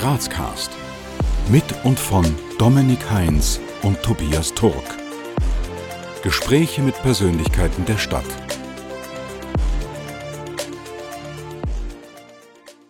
[0.00, 0.70] Grazcast.
[1.52, 2.24] Mit und von
[2.58, 4.96] Dominik Heinz und Tobias Turk.
[6.22, 8.24] Gespräche mit Persönlichkeiten der Stadt.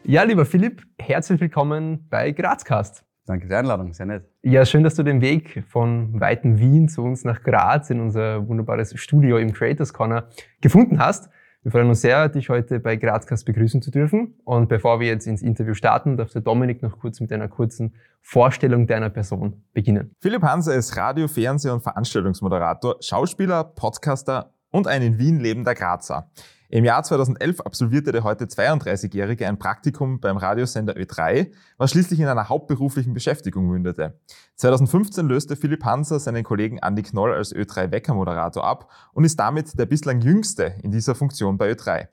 [0.04, 3.04] Ja, lieber Philipp, herzlich willkommen bei Grazcast.
[3.26, 4.28] Danke für die Einladung, sehr nett.
[4.42, 8.46] Ja, schön, dass du den Weg von weiten Wien zu uns nach Graz in unser
[8.46, 10.28] wunderbares Studio im Creators Corner
[10.60, 11.28] gefunden hast.
[11.62, 14.34] Wir freuen uns sehr, dich heute bei Grazcast begrüßen zu dürfen.
[14.44, 17.94] Und bevor wir jetzt ins Interview starten, darf der Dominik noch kurz mit einer kurzen
[18.22, 20.14] Vorstellung deiner Person beginnen.
[20.20, 26.30] Philipp Hanser ist Radio-, Fernseh- und Veranstaltungsmoderator, Schauspieler, Podcaster und ein in Wien lebender Grazer.
[26.70, 32.26] Im Jahr 2011 absolvierte der heute 32-Jährige ein Praktikum beim Radiosender Ö3, was schließlich in
[32.26, 34.20] einer hauptberuflichen Beschäftigung mündete.
[34.56, 39.86] 2015 löste Philipp Hanser seinen Kollegen Andy Knoll als Ö3-Wecker-Moderator ab und ist damit der
[39.86, 42.08] bislang jüngste in dieser Funktion bei Ö3.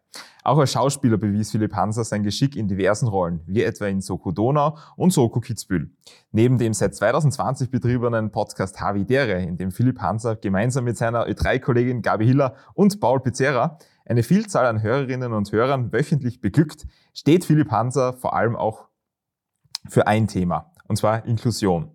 [0.46, 4.32] Auch als Schauspieler bewies Philipp Hanser sein Geschick in diversen Rollen, wie etwa in Soko
[4.32, 5.92] Donau und Soko Kitzbühel.
[6.32, 12.02] Neben dem seit 2020 betriebenen Podcast Havidere, in dem Philipp Hanser gemeinsam mit seiner Ö3-Kollegin
[12.02, 17.70] Gabi Hiller und Paul Pizzerra eine Vielzahl an Hörerinnen und Hörern wöchentlich beglückt, steht Philipp
[17.70, 18.88] Hanser vor allem auch
[19.90, 21.92] für ein Thema, und zwar Inklusion.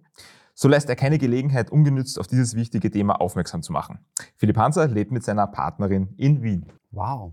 [0.55, 4.01] So lässt er keine Gelegenheit ungenützt auf dieses wichtige Thema aufmerksam zu machen.
[4.37, 6.67] Philipp Hanser lebt mit seiner Partnerin in Wien.
[6.91, 7.33] Wow.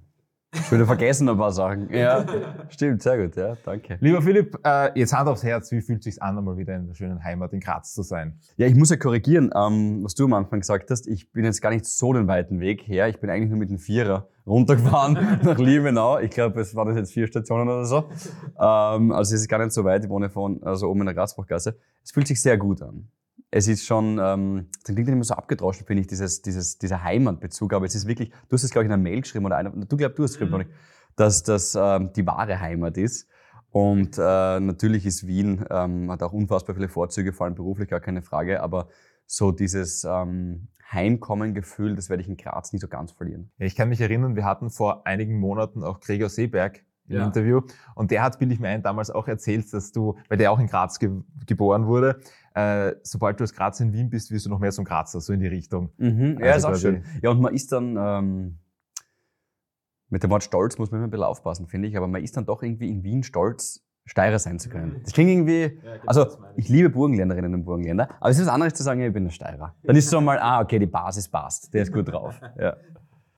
[0.52, 1.94] Ich würde vergessen ein paar Sachen.
[1.94, 2.26] Ja,
[2.70, 3.98] stimmt, sehr gut, ja, danke.
[4.02, 6.88] Lieber Philipp, äh, jetzt Hand aufs Herz, wie fühlt es sich an, einmal wieder in
[6.88, 8.40] der schönen Heimat in Graz zu sein?
[8.58, 11.08] Ja, ich muss ja korrigieren, ähm, was du am Anfang gesagt hast.
[11.08, 13.08] Ich bin jetzt gar nicht so den weiten Weg her.
[13.10, 16.20] Ich bin eigentlich nur mit dem Vierer runtergefahren nach Liebenau.
[16.20, 18.10] Ich glaube, es waren das jetzt vier Stationen oder so.
[18.60, 20.04] Ähm, also es ist gar nicht so weit.
[20.04, 21.78] Ich wohne von, also oben in der Grazbachgasse.
[22.04, 23.08] Es fühlt sich sehr gut an
[23.52, 27.04] es ist schon, ähm, das klingt nicht immer so abgedroschen, finde ich, dieses, dieses, dieser
[27.04, 29.58] Heimatbezug, aber es ist wirklich, du hast es, glaube ich, in einer Mail geschrieben oder
[29.58, 30.74] einer, du glaubst, du hast es geschrieben, mhm.
[31.16, 33.28] dass das ähm, die wahre Heimat ist.
[33.72, 38.00] Und äh, natürlich ist Wien, ähm, hat auch unfassbar viele Vorzüge, vor allem beruflich, gar
[38.00, 38.88] keine Frage, aber
[39.28, 43.52] so dieses ähm, Heimkommen-Gefühl, das werde ich in Graz nie so ganz verlieren.
[43.58, 47.26] Ja, ich kann mich erinnern, wir hatten vor einigen Monaten auch Gregor Seeberg im ja.
[47.26, 47.62] Interview.
[47.96, 50.60] Und der hat, bilde ich mir ein, damals auch erzählt, dass du, weil der auch
[50.60, 51.12] in Graz ge
[51.46, 52.20] geboren wurde,
[52.54, 55.22] äh, sobald du aus Graz in Wien bist, wirst du noch mehr so ein Grazer,
[55.22, 55.90] so in die Richtung.
[55.98, 56.38] Mhm.
[56.40, 57.04] Ja, also ist auch schön.
[57.22, 58.60] Ja, und man ist dann, ähm,
[60.10, 62.36] mit dem Wort Stolz muss man immer ein bisschen aufpassen, finde ich, aber man ist
[62.36, 65.02] dann doch irgendwie in Wien stolz, Steirer sein zu können.
[65.04, 68.54] Das klingt irgendwie, ja, genau, also ich liebe Burgenländerinnen und Burgenländer, aber es ist was
[68.54, 69.76] anderes zu sagen, ich bin ein Steirer.
[69.84, 72.40] Dann ist so mal, ah, okay, die Basis passt, der ist gut drauf.
[72.60, 72.76] Ja.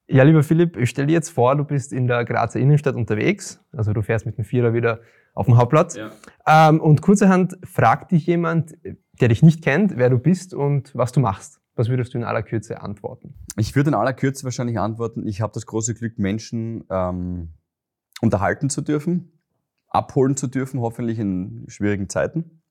[0.08, 3.64] Ja, lieber Philipp, ich stell dir jetzt vor, du bist in der Grazer Innenstadt unterwegs.
[3.72, 5.00] Also du fährst mit dem Vierer wieder
[5.34, 5.96] auf dem Hauptplatz.
[5.96, 6.12] Ja.
[6.46, 8.74] Ähm, und kurzerhand fragt dich jemand,
[9.22, 11.62] der dich nicht kennt, wer du bist und was du machst.
[11.76, 13.36] Was würdest du in aller Kürze antworten?
[13.56, 17.54] Ich würde in aller Kürze wahrscheinlich antworten, ich habe das große Glück, Menschen ähm,
[18.22, 19.32] unterhalten zu dürfen,
[19.92, 22.62] abholen zu dürfen, hoffentlich in schwierigen Zeiten.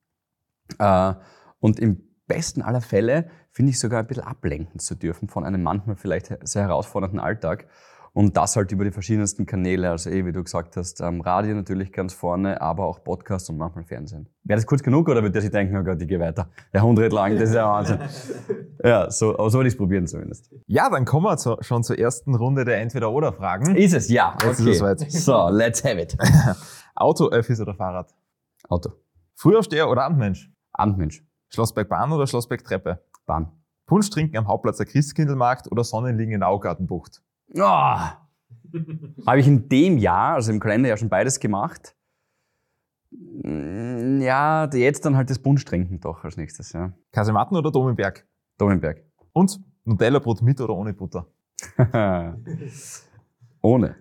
[0.79, 1.13] Äh,
[1.59, 5.63] und im besten aller Fälle finde ich sogar ein bisschen ablenken zu dürfen von einem
[5.63, 7.67] manchmal vielleicht sehr herausfordernden Alltag.
[8.13, 11.55] Und das halt über die verschiedensten Kanäle, also eh, wie du gesagt hast, ähm, Radio
[11.55, 14.27] natürlich ganz vorne, aber auch Podcast und manchmal Fernsehen.
[14.43, 16.49] Wäre das kurz genug oder würde der sich denken, oh Gott, ich gehe weiter?
[16.73, 17.99] Der Hund redet lang, das ist ja Wahnsinn.
[18.83, 20.53] ja, so, aber so würde ich es probieren zumindest.
[20.67, 23.77] Ja, dann kommen wir zu, schon zur ersten Runde der Entweder-Oder-Fragen.
[23.77, 24.35] Ist es, ja.
[24.43, 24.71] Jetzt okay.
[24.71, 24.99] ist es soweit.
[25.11, 26.17] So, let's have it.
[26.95, 28.13] Auto, Öffis oder Fahrrad?
[28.67, 28.91] Auto.
[29.35, 30.51] Frühaufsteher oder Abendmensch?
[30.73, 31.25] Abendmensch.
[31.49, 33.03] Schlossberg Bahn oder Schlossberg Treppe?
[33.25, 33.51] Bahn.
[33.85, 37.21] Punsch trinken am Hauptplatz der Christkindlmarkt oder Sonnenliegen in Augartenbucht?
[37.53, 37.59] Oh.
[39.27, 41.95] Habe ich in dem Jahr, also im Kalender ja schon beides gemacht.
[43.11, 46.93] Mm, ja, jetzt dann halt das Punsch trinken doch als nächstes, ja.
[47.11, 48.25] Kasematten oder Domenberg?
[48.57, 49.03] Domenberg.
[49.33, 51.27] Und Nutella-Brot mit oder ohne Butter?
[53.61, 53.95] ohne.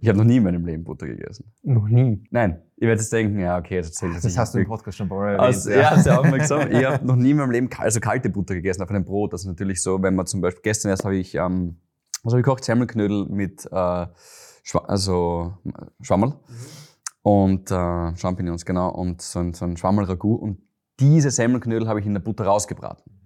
[0.00, 1.52] Ich habe noch nie in meinem Leben Butter gegessen.
[1.62, 2.22] Noch nie?
[2.30, 2.62] Nein.
[2.76, 4.22] Ich werde jetzt denken, ja, okay, jetzt erzähl das.
[4.22, 5.40] Das hast du im Podcast schon mal erwähnt.
[5.40, 6.70] Also, ja, du aufmerksam.
[6.70, 9.32] ich habe noch nie in meinem Leben also kalte Butter gegessen auf einem Brot.
[9.32, 11.80] Das ist natürlich so, wenn man zum Beispiel, gestern erst habe ich, ähm,
[12.22, 12.64] was habe ich gekocht?
[12.64, 14.06] Semmelknödel mit, äh,
[14.68, 15.54] Schwa also
[16.02, 16.36] Schwammerl mhm.
[17.22, 20.36] und äh, Champignons, genau, und so ein, so ein Schwammerl-Ragout.
[20.36, 20.58] Und
[21.00, 23.17] diese Semmelknödel habe ich in der Butter rausgebraten.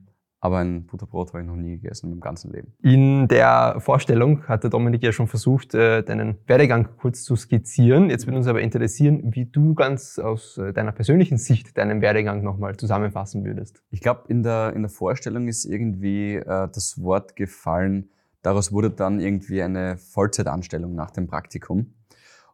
[0.44, 2.72] Aber ein Butterbrot habe ich noch nie gegessen im ganzen Leben.
[2.82, 8.10] In der Vorstellung hat der Dominik ja schon versucht, äh, deinen Werdegang kurz zu skizzieren.
[8.10, 12.42] Jetzt würde uns aber interessieren, wie du ganz aus äh, deiner persönlichen Sicht deinen Werdegang
[12.42, 13.84] nochmal zusammenfassen würdest.
[13.90, 18.10] Ich glaube, in der, in der Vorstellung ist irgendwie äh, das Wort gefallen,
[18.42, 21.94] daraus wurde dann irgendwie eine Vollzeitanstellung nach dem Praktikum.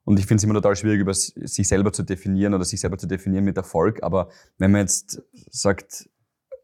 [0.05, 2.99] Und ich finde es immer total schwierig, über sich selber zu definieren oder sich selber
[2.99, 4.03] zu definieren mit Erfolg.
[4.03, 6.11] Aber wenn man jetzt sagt,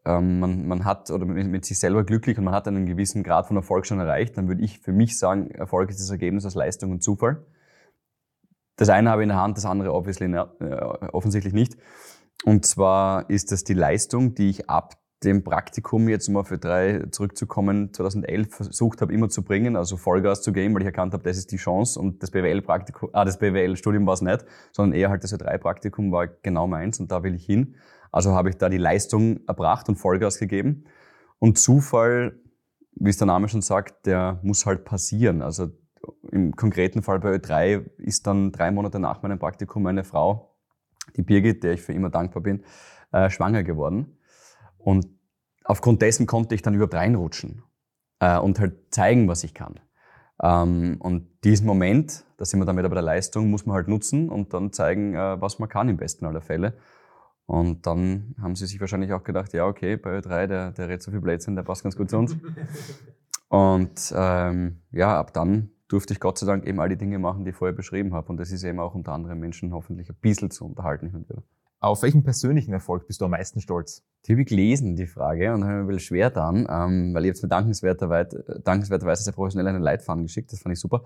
[0.05, 3.23] ähm, man, man hat oder mit, mit, sich selber glücklich und man hat einen gewissen
[3.23, 6.45] Grad von Erfolg schon erreicht, dann würde ich für mich sagen, Erfolg ist das Ergebnis
[6.45, 7.45] aus Leistung und Zufall.
[8.75, 10.45] Das eine habe ich in der Hand, das andere obviously, äh,
[11.11, 11.77] offensichtlich nicht.
[12.43, 17.03] Und zwar ist das die Leistung, die ich ab dem Praktikum jetzt mal für drei
[17.11, 21.23] zurückzukommen, 2011 versucht habe immer zu bringen, also Vollgas zu geben, weil ich erkannt habe,
[21.23, 25.09] das ist die Chance und das BWL-Praktikum, ah, das BWL-Studium war es nicht, sondern eher
[25.09, 27.75] halt das Ö3-Praktikum war genau meins und da will ich hin.
[28.11, 30.85] Also habe ich da die Leistung erbracht und Vollgas gegeben.
[31.39, 32.39] Und Zufall,
[32.95, 35.41] wie es der Name schon sagt, der muss halt passieren.
[35.41, 35.69] Also
[36.31, 40.55] im konkreten Fall bei Ö3 ist dann drei Monate nach meinem Praktikum meine Frau,
[41.15, 42.63] die Birgit, der ich für immer dankbar bin,
[43.11, 44.17] äh, schwanger geworden.
[44.85, 45.07] Und
[45.63, 47.63] aufgrund dessen konnte ich dann überhaupt reinrutschen
[48.19, 49.79] äh, und halt zeigen, was ich kann.
[50.41, 53.87] Ähm, und diesen Moment, da sind wir dann wieder bei der Leistung, muss man halt
[53.87, 56.77] nutzen und dann zeigen, äh, was man kann im besten aller Fälle.
[57.47, 61.01] Und dann haben sie sich wahrscheinlich auch gedacht, ja, okay, bei Ö3, der, der redet
[61.01, 62.37] so viel Blödsinn, der passt ganz gut zu uns.
[63.49, 67.43] Und ähm, ja, ab dann durfte ich Gott sei Dank eben all die Dinge machen,
[67.43, 68.29] die ich vorher beschrieben habe.
[68.29, 71.25] Und das ist eben auch unter anderem Menschen hoffentlich ein bisschen zu unterhalten.
[71.79, 74.03] Auf welchen persönlichen Erfolg bist du am meisten stolz?
[74.25, 77.25] Die habe ich gelesen, die Frage, und habe mir ein bisschen schwer dann, ähm, weil
[77.25, 81.03] ich jetzt mir dankenswerterweise, dankenswerterweise sehr professionell einen Leitfaden geschickt, das fand ich super.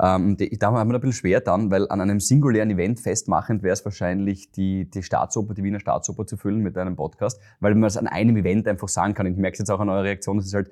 [0.00, 3.62] Ähm, die, da habe mir ein bisschen schwer dann, weil an einem singulären Event festmachend
[3.62, 7.74] wäre es wahrscheinlich, die, die Staatsoper, die Wiener Staatsoper zu füllen mit einem Podcast, weil
[7.74, 9.26] man es an einem Event einfach sagen kann.
[9.26, 10.70] Ich merke es jetzt auch an eurer Reaktion, es ist halt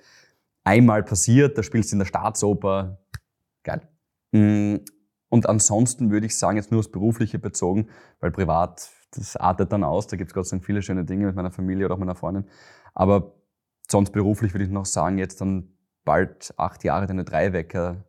[0.65, 2.99] einmal passiert, da spielst du in der Staatsoper,
[3.63, 3.83] geil.
[4.33, 4.77] Mm,
[5.29, 7.89] und ansonsten würde ich sagen, jetzt nur aufs Berufliche bezogen,
[8.21, 11.27] weil privat, das artet dann aus, da gibt es Gott sei Dank viele schöne Dinge
[11.27, 12.45] mit meiner Familie oder auch meiner Freundin.
[12.95, 13.35] Aber
[13.89, 15.73] sonst beruflich würde ich noch sagen, jetzt dann
[16.05, 18.05] bald acht Jahre deine Dreiwecker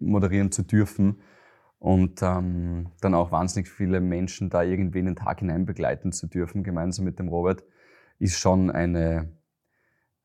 [0.00, 1.20] moderieren zu dürfen
[1.78, 6.26] und ähm, dann auch wahnsinnig viele Menschen da irgendwie in den Tag hinein begleiten zu
[6.26, 7.64] dürfen, gemeinsam mit dem Robert,
[8.18, 9.32] ist schon eine,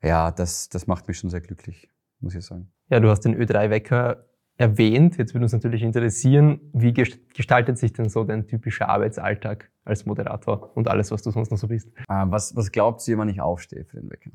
[0.01, 1.89] ja, das, das macht mich schon sehr glücklich,
[2.19, 2.71] muss ich sagen.
[2.89, 4.28] Ja, du hast den Ö3-Wecker
[4.59, 5.17] erwähnt.
[5.17, 10.75] Jetzt würde uns natürlich interessieren, wie gestaltet sich denn so dein typischer Arbeitsalltag als Moderator
[10.75, 11.87] und alles, was du sonst noch so bist?
[12.09, 14.31] Äh, was, was glaubt ihr, wann ich aufstehe für den Wecker?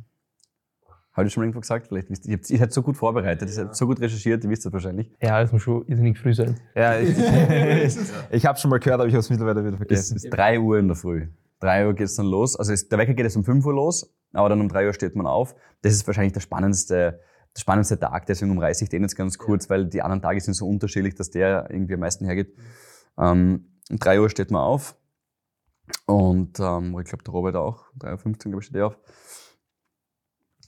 [1.12, 1.86] Habe ich schon mal irgendwo gesagt?
[1.86, 2.38] Vielleicht wisst ihr.
[2.48, 5.12] Ihr seid so gut vorbereitet, ihr seid so gut recherchiert, ihr wisst das wahrscheinlich.
[5.22, 6.58] Ja, es muss schon irrsinnig früh sein.
[6.74, 7.16] Ja, ich,
[8.30, 10.16] ich habe schon mal gehört, aber ich habe es mittlerweile wieder vergessen.
[10.16, 11.28] Es ist 3 Uhr in der Früh.
[11.60, 12.56] 3 Uhr geht es dann los.
[12.56, 14.94] Also es, der Wecker geht es um 5 Uhr los, aber dann um 3 Uhr
[14.94, 15.54] steht man auf.
[15.82, 17.20] Das ist wahrscheinlich der spannendste,
[17.56, 20.68] spannendste Tag, deswegen umreiße ich den jetzt ganz kurz, weil die anderen Tage sind so
[20.68, 22.54] unterschiedlich, dass der irgendwie am meisten hergeht.
[23.18, 24.96] Ähm, um 3 Uhr steht man auf
[26.06, 28.98] und ähm, ich glaube der Robert auch, 3.15 Uhr glaube ich steht er auf.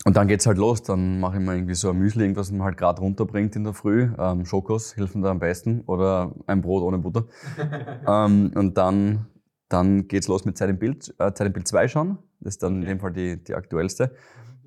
[0.05, 0.85] Und dann geht's halt los.
[0.85, 3.65] Dann mache ich mir irgendwie so ein Müsli, irgendwas, was man halt gerade runterbringt in
[3.65, 4.09] der Früh.
[4.17, 5.81] Ähm, Schokos helfen da am besten.
[5.87, 7.27] Oder ein Brot ohne Butter.
[8.07, 9.27] ähm, und dann,
[9.69, 12.19] dann geht's los mit Zeit im Bild, äh, Zeit im Bild 2 schauen.
[12.39, 14.15] Das ist dann in dem Fall die, die aktuellste.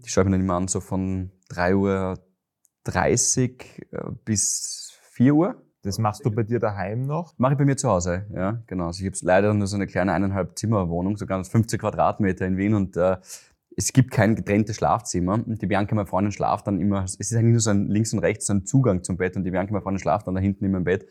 [0.03, 2.17] Die schaue ich mir dann immer an, so von 3.30 Uhr
[3.91, 5.61] äh, bis 4 Uhr.
[5.81, 7.33] Das machst du bei dir daheim noch?
[7.37, 8.87] Mache ich bei mir zu Hause, ja, genau.
[8.87, 12.57] Also ich habe leider nur so eine kleine eineinhalb Zimmerwohnung, so ganz 50 Quadratmeter in
[12.57, 13.15] Wien und äh,
[13.77, 15.35] es gibt kein getrenntes Schlafzimmer.
[15.35, 18.11] Und die Bianca, meine Freundin, schlaft dann immer, es ist eigentlich nur so ein links
[18.11, 20.41] und rechts so ein Zugang zum Bett und die Bianca, meine Freundin, schlaft dann da
[20.41, 21.07] hinten immer im Bett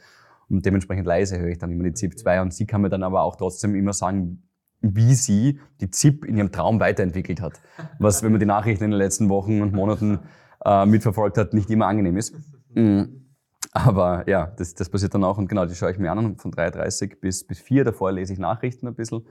[0.51, 3.03] und dementsprechend leise höre ich dann immer die ZIP 2 und sie kann mir dann
[3.03, 4.48] aber auch trotzdem immer sagen,
[4.81, 7.61] wie sie die ZIP in ihrem Traum weiterentwickelt hat.
[7.99, 10.21] Was, wenn man die Nachrichten in den letzten Wochen und Monaten
[10.65, 12.35] äh, mitverfolgt hat, nicht immer angenehm ist.
[12.75, 13.25] Mhm.
[13.73, 16.53] Aber ja, das, das passiert dann auch und genau, die schaue ich mir an von
[16.53, 17.85] 3.30 bis, bis 4.
[17.85, 19.27] Davor lese ich Nachrichten ein bisschen.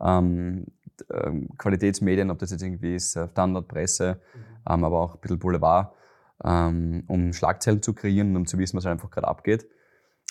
[0.00, 0.66] Ähm,
[1.12, 4.20] ähm, Qualitätsmedien, ob das jetzt irgendwie ist, äh, Standardpresse,
[4.68, 5.92] ähm, aber auch ein bisschen Boulevard,
[6.44, 9.66] ähm, um Schlagzeilen zu kreieren, um zu wissen, was einfach gerade abgeht.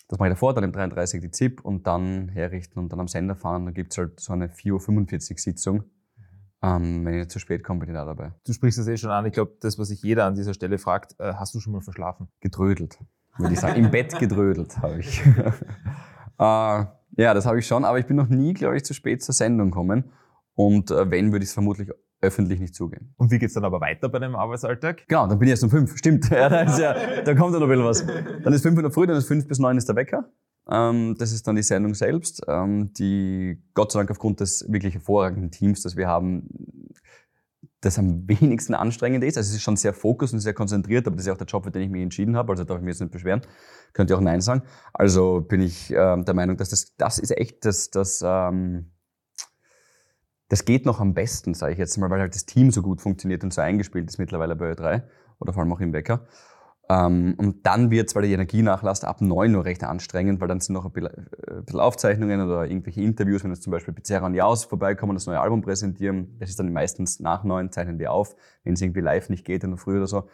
[0.07, 3.07] Das mache ich davor, dann im 33 die ZIP und dann herrichten und dann am
[3.07, 3.65] Sender fahren.
[3.65, 5.83] Dann gibt's halt so eine 4.45 Uhr Sitzung.
[6.63, 8.31] Ähm, wenn ich zu spät komme, bin ich da dabei.
[8.45, 9.25] Du sprichst das eh schon an.
[9.25, 11.81] Ich glaube, das, was sich jeder an dieser Stelle fragt, äh, hast du schon mal
[11.81, 12.29] verschlafen?
[12.39, 12.97] Gedrödelt,
[13.37, 13.83] würde ich sagen.
[13.83, 15.21] Im Bett gedrödelt habe ich.
[16.39, 16.85] äh,
[17.19, 19.35] ja, das habe ich schon, aber ich bin noch nie, glaube ich, zu spät zur
[19.35, 20.11] Sendung gekommen.
[20.55, 23.13] Und äh, wenn, würde ich es vermutlich öffentlich nicht zugeben.
[23.17, 25.07] Und wie geht's dann aber weiter bei deinem Arbeitsalltag?
[25.07, 25.97] Genau, dann bin ich erst um fünf.
[25.97, 26.29] Stimmt.
[26.37, 28.43] Ja, da, ist ja, da kommt ja noch ein bisschen was.
[28.43, 30.29] Dann ist fünf in der Früh, dann ist fünf bis neun ist der Wecker.
[30.69, 34.95] Ähm, das ist dann die Sendung selbst, ähm, die Gott sei Dank aufgrund des wirklich
[34.95, 36.49] hervorragenden Teams, das wir haben,
[37.81, 39.37] das am wenigsten anstrengend ist.
[39.37, 41.47] Also es ist schon sehr fokus und sehr konzentriert, aber das ist ja auch der
[41.47, 43.41] Job, für den ich mich entschieden habe, also darf ich mich jetzt nicht beschweren.
[43.93, 44.63] Könnt ihr auch Nein sagen.
[44.93, 48.91] Also bin ich ähm, der Meinung, dass das, das ist echt das, das ähm,
[50.49, 53.01] das geht noch am besten, sage ich jetzt mal, weil halt das Team so gut
[53.01, 55.03] funktioniert und so eingespielt ist mittlerweile bei Ö3
[55.39, 56.25] oder vor allem auch im Wecker.
[56.89, 60.61] Ähm, und dann wird's, weil die Energie nachlässt, ab neun Uhr recht anstrengend, weil dann
[60.61, 64.25] sind noch ein bisschen, äh, bisschen Aufzeichnungen oder irgendwelche Interviews, wenn jetzt zum Beispiel Pizzeria
[64.25, 66.37] und Jaus vorbeikommen, das neue Album präsentieren.
[66.39, 69.65] Das ist dann meistens nach neun, zeichnen wir auf, wenn es irgendwie live nicht geht
[69.65, 70.29] in der Früh oder so.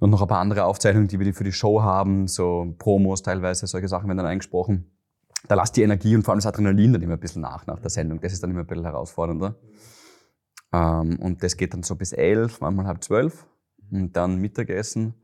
[0.00, 3.68] Und noch ein paar andere Aufzeichnungen, die wir für die Show haben, so Promos teilweise,
[3.68, 4.90] solche Sachen werden dann eingesprochen.
[5.46, 7.80] Da lasst die Energie und vor allem das Adrenalin dann immer ein bisschen nach, nach
[7.80, 8.20] der Sendung.
[8.20, 9.56] Das ist dann immer ein bisschen herausfordernder.
[10.72, 13.46] Ähm, und das geht dann so bis elf, manchmal halb zwölf.
[13.90, 15.14] Und dann Mittagessen.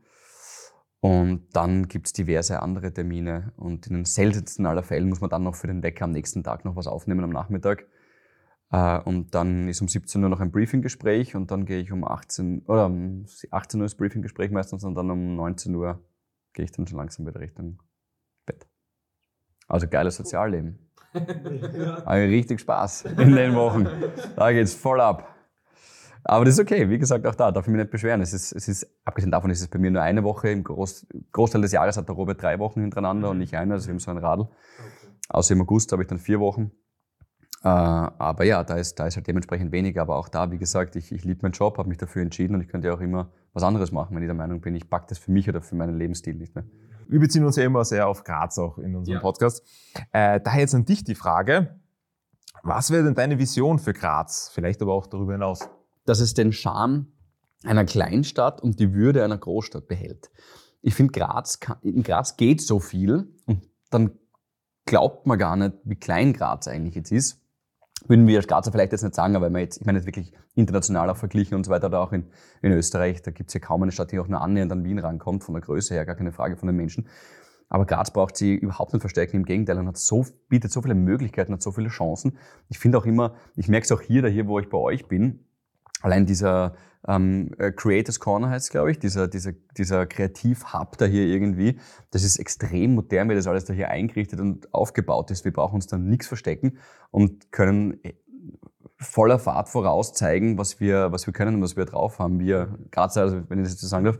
[0.99, 3.53] Und dann gibt's diverse andere Termine.
[3.57, 6.43] Und in den seltensten aller Fällen muss man dann noch für den Wecker am nächsten
[6.43, 7.87] Tag noch was aufnehmen am Nachmittag.
[8.71, 12.03] Äh, und dann ist um 17 Uhr noch ein Briefinggespräch und dann gehe ich um
[12.03, 15.99] 18 oder um 18 Uhr das Briefinggespräch meistens und dann um 19 Uhr
[16.53, 17.79] gehe ich dann schon langsam wieder Richtung.
[19.71, 20.77] Also geiles Sozialleben.
[21.13, 23.87] Habe richtig Spaß in den Wochen.
[24.35, 25.33] Da geht's voll ab.
[26.25, 26.89] Aber das ist okay.
[26.89, 28.19] Wie gesagt, auch da darf ich mich nicht beschweren.
[28.19, 30.49] Es ist, es ist, abgesehen davon ist es bei mir nur eine Woche.
[30.49, 33.75] Im Groß, Großteil des Jahres hat der Robert drei Wochen hintereinander und nicht eine.
[33.75, 34.49] Also wir haben so ein Radl.
[35.29, 36.71] Außer im August habe ich dann vier Wochen.
[37.63, 40.01] Äh, aber ja, da ist, da ist halt dementsprechend weniger.
[40.01, 42.61] Aber auch da, wie gesagt, ich, ich liebe meinen Job, habe mich dafür entschieden und
[42.61, 45.07] ich könnte ja auch immer was anderes machen, wenn ich der Meinung bin, ich packe
[45.07, 46.65] das für mich oder für meinen Lebensstil nicht mehr.
[47.11, 49.21] Wir beziehen uns ja immer sehr auf Graz auch in unserem ja.
[49.21, 49.63] Podcast.
[50.11, 51.79] Äh, daher jetzt an dich die Frage,
[52.63, 54.49] was wäre denn deine Vision für Graz?
[54.53, 55.69] Vielleicht aber auch darüber hinaus
[56.05, 57.07] dass es den Charme
[57.63, 60.31] einer Kleinstadt und die Würde einer Großstadt behält.
[60.81, 64.11] Ich finde, Graz, in Graz geht so viel und dann
[64.85, 67.40] glaubt man gar nicht, wie klein Graz eigentlich jetzt ist.
[68.07, 71.09] Würden wir als Grazer vielleicht jetzt nicht sagen, aber jetzt, ich meine jetzt wirklich international
[71.09, 72.25] auch verglichen und so weiter, oder auch in,
[72.61, 74.99] in Österreich, da gibt es ja kaum eine Stadt, die auch nur annähernd an Wien
[74.99, 77.07] rankommt, von der Größe her, gar keine Frage von den Menschen.
[77.69, 80.95] Aber Graz braucht sie überhaupt nicht verstärken, im Gegenteil, und hat so, bietet so viele
[80.95, 82.37] Möglichkeiten, hat so viele Chancen.
[82.69, 85.07] Ich finde auch immer, ich merke es auch hier, da hier, wo ich bei euch
[85.07, 85.45] bin,
[86.01, 86.75] allein dieser
[87.07, 91.79] ähm, äh, Creators Corner heißt glaube ich, dieser, dieser, dieser Kreativ-Hub da hier irgendwie,
[92.11, 95.45] das ist extrem modern, wie das alles da hier eingerichtet und aufgebaut ist.
[95.45, 96.77] Wir brauchen uns da nichts verstecken
[97.09, 98.13] und können äh,
[98.97, 102.39] voller Fahrt voraus zeigen, was wir, was wir können und was wir drauf haben.
[102.39, 104.19] Wir, gerade also, wenn ich das jetzt so sagen darf.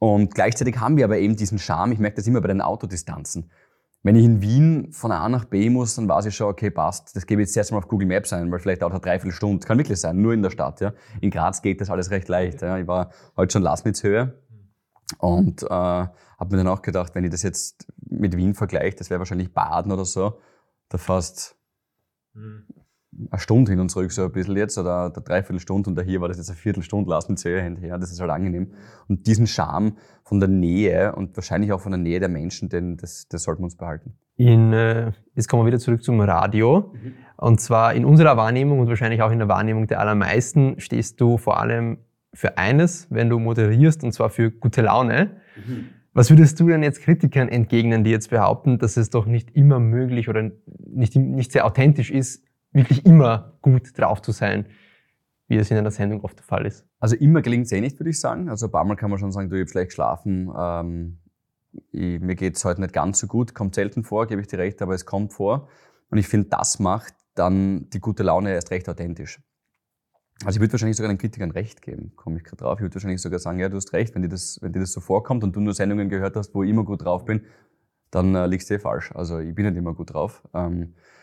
[0.00, 3.52] Und gleichzeitig haben wir aber eben diesen Charme, ich merke das immer bei den Autodistanzen.
[4.02, 7.14] Wenn ich in Wien von A nach B muss, dann weiß ich schon, okay, passt.
[7.14, 9.64] Das gebe ich jetzt erstmal auf Google Maps ein, weil vielleicht dauert es dreiviertel Stunde.
[9.64, 10.80] Kann wirklich sein, nur in der Stadt.
[10.80, 10.92] Ja.
[11.20, 12.62] In Graz geht das alles recht leicht.
[12.62, 12.78] Ja.
[12.78, 14.42] Ich war heute schon Lasnitzhöhe
[15.18, 16.10] und äh, habe
[16.50, 19.92] mir dann auch gedacht, wenn ich das jetzt mit Wien vergleiche, das wäre wahrscheinlich Baden
[19.92, 20.40] oder so,
[20.88, 21.56] da fast
[22.34, 22.66] mhm
[23.30, 26.28] eine Stunde hin und zurück, so ein bisschen jetzt, oder eine Dreiviertelstunde und hier war
[26.28, 28.72] das jetzt eine Viertelstunde, lass mit Zöhe hinterher, das ist halt angenehm.
[29.08, 32.96] Und diesen Charme von der Nähe und wahrscheinlich auch von der Nähe der Menschen, den,
[32.96, 34.14] das, das sollten wir uns behalten.
[34.36, 36.92] In, äh, jetzt kommen wir wieder zurück zum Radio.
[36.94, 37.12] Mhm.
[37.36, 41.36] Und zwar in unserer Wahrnehmung und wahrscheinlich auch in der Wahrnehmung der allermeisten stehst du
[41.36, 41.98] vor allem
[42.32, 45.36] für eines, wenn du moderierst, und zwar für gute Laune.
[45.56, 45.88] Mhm.
[46.14, 49.80] Was würdest du denn jetzt Kritikern entgegnen, die jetzt behaupten, dass es doch nicht immer
[49.80, 50.50] möglich oder
[50.86, 54.66] nicht, nicht sehr authentisch ist, wirklich immer gut drauf zu sein,
[55.48, 56.86] wie es in einer Sendung oft der Fall ist.
[56.98, 58.48] Also immer gelingt es eh nicht, würde ich sagen.
[58.48, 61.18] Also ein paar Mal kann man schon sagen, du, ich habe schlecht geschlafen, ähm,
[61.92, 64.94] mir geht's heute nicht ganz so gut, kommt selten vor, gebe ich dir recht, aber
[64.94, 65.68] es kommt vor.
[66.10, 69.40] Und ich finde, das macht dann die gute Laune erst recht authentisch.
[70.44, 72.78] Also ich würde wahrscheinlich sogar den Kritikern recht geben, komme ich gerade drauf.
[72.78, 74.92] Ich würde wahrscheinlich sogar sagen, ja, du hast recht, wenn dir, das, wenn dir das
[74.92, 77.46] so vorkommt und du nur Sendungen gehört hast, wo ich immer gut drauf bin,
[78.10, 79.12] dann äh, liegst du eh falsch.
[79.14, 80.42] Also ich bin nicht immer gut drauf.
[80.52, 81.21] Ähm, äh,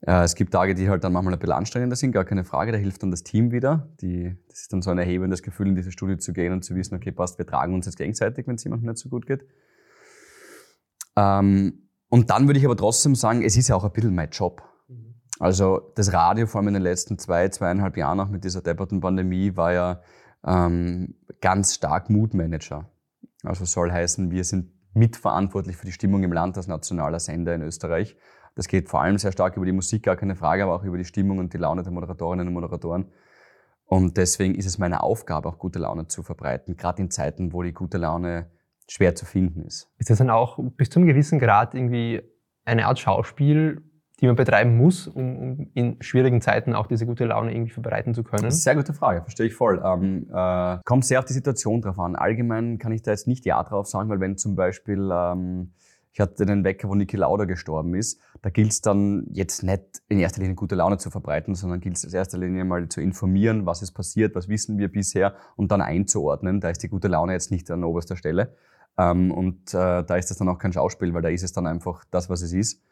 [0.00, 2.70] es gibt Tage, die halt dann manchmal ein bisschen anstrengender sind, gar keine Frage.
[2.70, 3.88] Da hilft dann das Team wieder.
[4.00, 6.74] Die, das ist dann so ein erhebendes Gefühl, in diese Studie zu gehen und zu
[6.74, 9.46] wissen, okay, passt, wir tragen uns jetzt gegenseitig, wenn es jemandem nicht so gut geht.
[11.16, 14.30] Ähm, und dann würde ich aber trotzdem sagen, es ist ja auch ein bisschen mein
[14.30, 14.62] Job.
[15.38, 19.00] Also das Radio, vor allem in den letzten zwei, zweieinhalb Jahren auch mit dieser depperten
[19.00, 20.00] Pandemie, war ja
[20.46, 22.90] ähm, ganz stark Moodmanager.
[23.42, 27.62] Also soll heißen, wir sind mitverantwortlich für die Stimmung im Land als nationaler Sender in
[27.62, 28.16] Österreich.
[28.56, 30.96] Das geht vor allem sehr stark über die Musik, gar keine Frage, aber auch über
[30.96, 33.12] die Stimmung und die Laune der Moderatorinnen und Moderatoren.
[33.84, 37.62] Und deswegen ist es meine Aufgabe, auch gute Laune zu verbreiten, gerade in Zeiten, wo
[37.62, 38.50] die gute Laune
[38.88, 39.92] schwer zu finden ist.
[39.98, 42.22] Ist das dann auch bis zu einem gewissen Grad irgendwie
[42.64, 43.82] eine Art Schauspiel,
[44.20, 48.14] die man betreiben muss, um, um in schwierigen Zeiten auch diese gute Laune irgendwie verbreiten
[48.14, 48.42] zu können?
[48.42, 49.82] Das ist eine sehr gute Frage, verstehe ich voll.
[49.84, 52.16] Ähm, äh, kommt sehr auf die Situation drauf an.
[52.16, 55.74] Allgemein kann ich da jetzt nicht Ja drauf sagen, weil wenn zum Beispiel ähm,
[56.16, 58.18] ich hatte den Wecker, wo Niki Lauda gestorben ist.
[58.40, 61.98] Da gilt es dann jetzt nicht in erster Linie gute Laune zu verbreiten, sondern gilt
[61.98, 65.70] es in erster Linie mal zu informieren, was ist passiert, was wissen wir bisher und
[65.72, 66.62] dann einzuordnen.
[66.62, 68.56] Da ist die gute Laune jetzt nicht an oberster Stelle.
[68.96, 71.66] Ähm, und äh, da ist das dann auch kein Schauspiel, weil da ist es dann
[71.66, 72.82] einfach das, was es ist.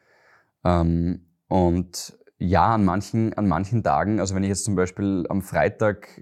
[0.62, 5.40] Ähm, und ja, an manchen, an manchen Tagen, also wenn ich jetzt zum Beispiel am
[5.40, 6.20] Freitag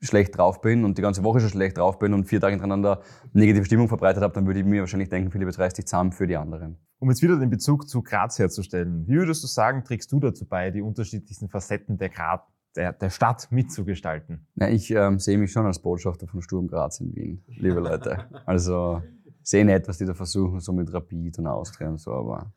[0.00, 3.02] schlecht drauf bin und die ganze Woche schon schlecht drauf bin und vier Tage hintereinander
[3.32, 6.12] negative Stimmung verbreitet habe, dann würde ich mir wahrscheinlich denken, Philipp, jetzt reiß dich zusammen
[6.12, 6.78] für die anderen.
[7.00, 10.46] Um jetzt wieder den Bezug zu Graz herzustellen, wie würdest du sagen, trägst du dazu
[10.46, 12.42] bei, die unterschiedlichsten Facetten der, Graz,
[12.76, 14.46] der, der Stadt mitzugestalten?
[14.54, 18.26] Na, ich ähm, sehe mich schon als Botschafter von Sturm Graz in Wien, liebe Leute.
[18.46, 19.02] Also
[19.42, 22.52] sehe nicht, was die da versuchen, so mit Rapid und Austria und so, aber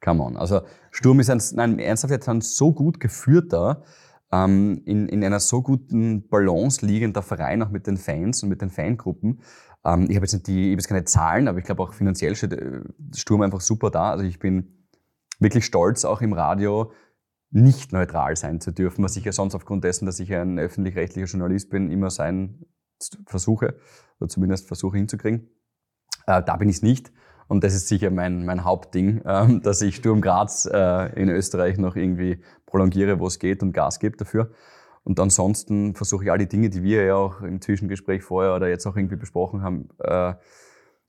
[0.00, 0.36] come on.
[0.36, 3.82] Also Sturm ist ein, nein, ernsthaft jetzt ein so gut geführter,
[4.34, 8.60] ähm, in, in einer so guten Balance liegender Verein, auch mit den Fans und mit
[8.60, 9.40] den Fangruppen.
[9.84, 12.80] Ähm, ich habe jetzt, hab jetzt keine Zahlen, aber ich glaube auch finanziell steht äh,
[13.14, 14.10] Sturm einfach super da.
[14.10, 14.86] Also ich bin
[15.38, 16.92] wirklich stolz, auch im Radio
[17.50, 21.28] nicht neutral sein zu dürfen, was ich ja sonst aufgrund dessen, dass ich ein öffentlich-rechtlicher
[21.28, 22.64] Journalist bin, immer sein
[23.26, 23.76] versuche,
[24.18, 25.48] oder zumindest versuche hinzukriegen.
[26.26, 27.12] Äh, da bin ich es nicht.
[27.48, 31.78] Und das ist sicher mein, mein Hauptding, äh, dass ich Sturm Graz äh, in Österreich
[31.78, 34.50] noch irgendwie prolongiere, wo es geht und Gas gebe dafür.
[35.04, 38.68] Und ansonsten versuche ich all die Dinge, die wir ja auch im Zwischengespräch vorher oder
[38.68, 40.34] jetzt auch irgendwie besprochen haben, äh,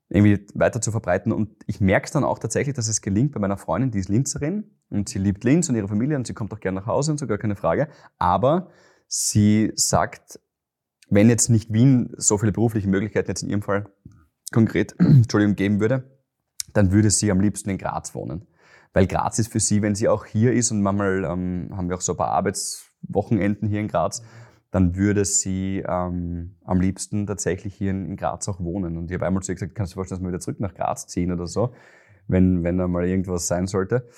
[0.08, 1.32] irgendwie weiter zu verbreiten.
[1.32, 4.08] Und ich merke es dann auch tatsächlich, dass es gelingt bei meiner Freundin, die ist
[4.08, 7.10] Linzerin und sie liebt Linz und ihre Familie und sie kommt auch gerne nach Hause
[7.10, 7.88] und so, gar keine Frage.
[8.18, 8.68] Aber
[9.08, 10.38] sie sagt,
[11.08, 13.88] wenn jetzt nicht Wien so viele berufliche Möglichkeiten jetzt in ihrem Fall
[14.52, 16.15] konkret, Entschuldigung, geben würde,
[16.76, 18.46] dann würde sie am liebsten in Graz wohnen.
[18.92, 21.96] Weil Graz ist für sie, wenn sie auch hier ist und manchmal ähm, haben wir
[21.96, 24.22] auch so ein paar Arbeitswochenenden hier in Graz,
[24.70, 28.96] dann würde sie ähm, am liebsten tatsächlich hier in, in, Graz auch wohnen.
[28.96, 30.60] Und ich habe einmal zu ihr gesagt, kannst du dir vorstellen, dass wir wieder zurück
[30.60, 31.72] nach Graz ziehen oder so,
[32.26, 34.08] wenn, wenn da mal irgendwas sein sollte.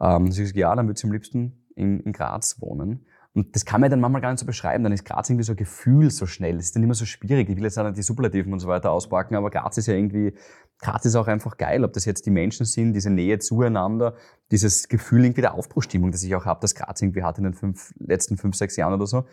[0.00, 3.06] Ähm, sie sagt, ja, dann würde sie am liebsten in, in Graz wohnen.
[3.32, 4.82] Und das kann man dann manchmal gar nicht so beschreiben.
[4.82, 6.56] Dann ist Graz irgendwie so ein Gefühl so schnell.
[6.56, 7.48] Es ist dann immer so schwierig.
[7.48, 9.94] Ich will jetzt auch nicht die Superlativen und so weiter auspacken, aber Graz ist ja
[9.94, 10.34] irgendwie,
[10.80, 11.84] Graz ist auch einfach geil.
[11.84, 14.14] Ob das jetzt die Menschen sind, diese Nähe zueinander,
[14.50, 17.54] dieses Gefühl irgendwie der Aufbruchstimmung, das ich auch habe, dass Graz irgendwie hat in den
[17.54, 19.24] fünf, letzten fünf, sechs Jahren oder so.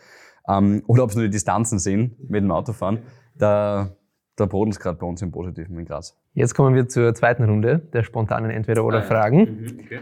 [0.46, 2.98] Ähm, oder ob es nur die Distanzen sind mit dem Autofahren.
[3.34, 3.90] Da,
[4.36, 6.16] da brodeln es gerade bei uns im Positiven in Graz.
[6.34, 9.38] Jetzt kommen wir zur zweiten Runde der spontanen Entweder-Oder-Fragen.
[9.38, 10.00] Mhm, okay.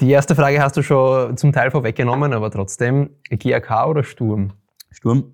[0.00, 4.54] Die erste Frage hast du schon zum Teil vorweggenommen, aber trotzdem, GAK oder Sturm?
[4.90, 5.32] Sturm.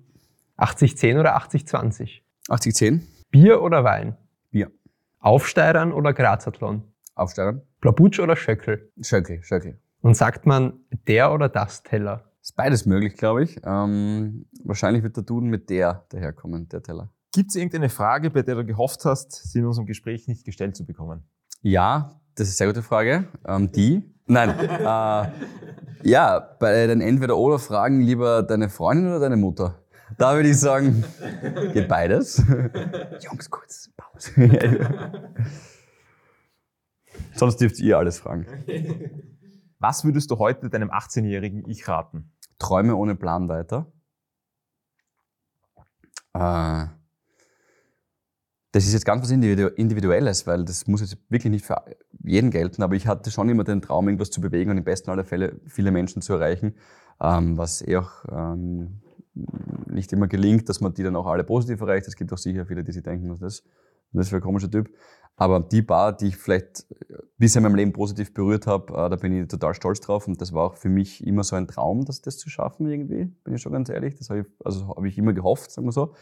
[0.57, 2.21] 80-10 oder 80-20?
[2.47, 3.01] 80-10.
[3.31, 4.15] Bier oder Wein?
[4.53, 4.71] Bier.
[5.19, 6.83] Aufsteirern oder Grazathlon?
[7.15, 7.63] Aufsteirern.
[7.81, 8.91] Blabutsch oder Schöckel?
[9.01, 9.79] Schöckel, Schöckel.
[10.01, 10.73] Und sagt man
[11.07, 12.31] der oder das Teller?
[12.39, 13.59] Ist beides möglich, glaube ich.
[13.65, 17.09] Ähm, wahrscheinlich wird der Duden mit der daherkommen, der Teller.
[17.33, 20.75] Gibt es irgendeine Frage, bei der du gehofft hast, sie in unserem Gespräch nicht gestellt
[20.75, 21.23] zu bekommen?
[21.61, 23.27] Ja, das ist eine sehr gute Frage.
[23.47, 24.03] Ähm, die?
[24.27, 24.49] Nein.
[24.59, 29.82] äh, ja, bei den Entweder-Oder-Fragen lieber deine Freundin oder deine Mutter?
[30.17, 31.03] Da würde ich sagen,
[31.73, 32.43] geht beides.
[33.21, 34.31] Jungs, kurz Pause.
[37.33, 38.45] Sonst dürft ihr alles fragen.
[39.79, 42.31] Was würdest du heute deinem 18-jährigen Ich raten?
[42.59, 43.91] Träume ohne Plan weiter.
[46.33, 46.87] Äh,
[48.71, 51.83] das ist jetzt ganz was Individuelles, weil das muss jetzt wirklich nicht für
[52.23, 55.11] jeden gelten, aber ich hatte schon immer den Traum, irgendwas zu bewegen und im besten
[55.11, 56.75] aller Fälle viele Menschen zu erreichen,
[57.21, 59.02] ähm, was eh auch ähm,
[59.87, 62.07] nicht immer gelingt, dass man die dann auch alle positiv erreicht.
[62.07, 63.63] Es gibt auch sicher viele, die sich denken, was das,
[64.13, 64.89] ist für ein komischer Typ.
[65.35, 66.85] Aber die paar, die ich vielleicht
[67.37, 70.39] bisher in meinem Leben positiv berührt habe, äh, da bin ich total stolz drauf und
[70.39, 73.55] das war auch für mich immer so ein Traum, das, das zu schaffen irgendwie, bin
[73.55, 74.15] ich schon ganz ehrlich.
[74.15, 76.13] Das habe ich, also habe ich immer gehofft, sagen wir so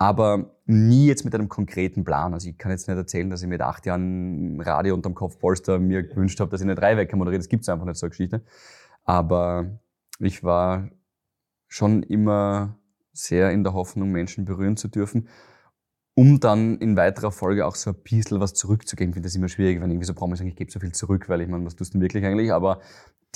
[0.00, 2.32] aber nie jetzt mit einem konkreten Plan.
[2.32, 6.02] Also ich kann jetzt nicht erzählen, dass ich mit acht Jahren Radio unterm Kopfpolster mir
[6.02, 7.38] gewünscht habe, dass ich eine Dreiwecker moderiere.
[7.38, 8.40] Das gibt es einfach nicht so eine Geschichte.
[9.04, 9.78] Aber
[10.18, 10.88] ich war
[11.70, 12.76] schon immer
[13.12, 15.28] sehr in der Hoffnung, Menschen berühren zu dürfen,
[16.14, 19.10] um dann in weiterer Folge auch so ein bisschen was zurückzugeben.
[19.10, 21.28] Ich finde das immer schwierig, wenn irgendwie so Promis sagen, ich gebe so viel zurück,
[21.28, 22.52] weil ich meine, was tust du denn wirklich eigentlich?
[22.52, 22.80] Aber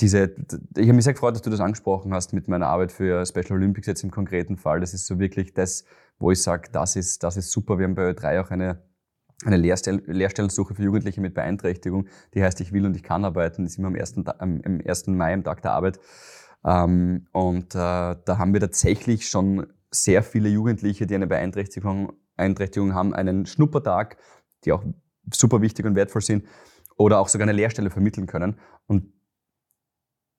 [0.01, 0.35] diese,
[0.75, 3.53] ich habe mich sehr gefreut, dass du das angesprochen hast mit meiner Arbeit für Special
[3.53, 4.81] Olympics jetzt im konkreten Fall.
[4.81, 5.85] Das ist so wirklich das,
[6.19, 7.79] wo ich sage, das ist, das ist super.
[7.79, 8.83] Wir haben bei Ö3 auch eine,
[9.45, 13.63] eine Lehrstell Lehrstellensuche für Jugendliche mit Beeinträchtigung, die heißt Ich will und ich kann arbeiten.
[13.63, 14.17] Das ist immer am 1.
[14.17, 15.07] am, am 1.
[15.07, 15.99] Mai, am Tag der Arbeit.
[16.65, 22.93] Ähm, und äh, da haben wir tatsächlich schon sehr viele Jugendliche, die eine Beeinträchtigung, Beeinträchtigung
[22.93, 24.17] haben, einen Schnuppertag,
[24.65, 24.83] die auch
[25.31, 26.45] super wichtig und wertvoll sind,
[26.97, 28.57] oder auch sogar eine Lehrstelle vermitteln können.
[28.87, 29.13] Und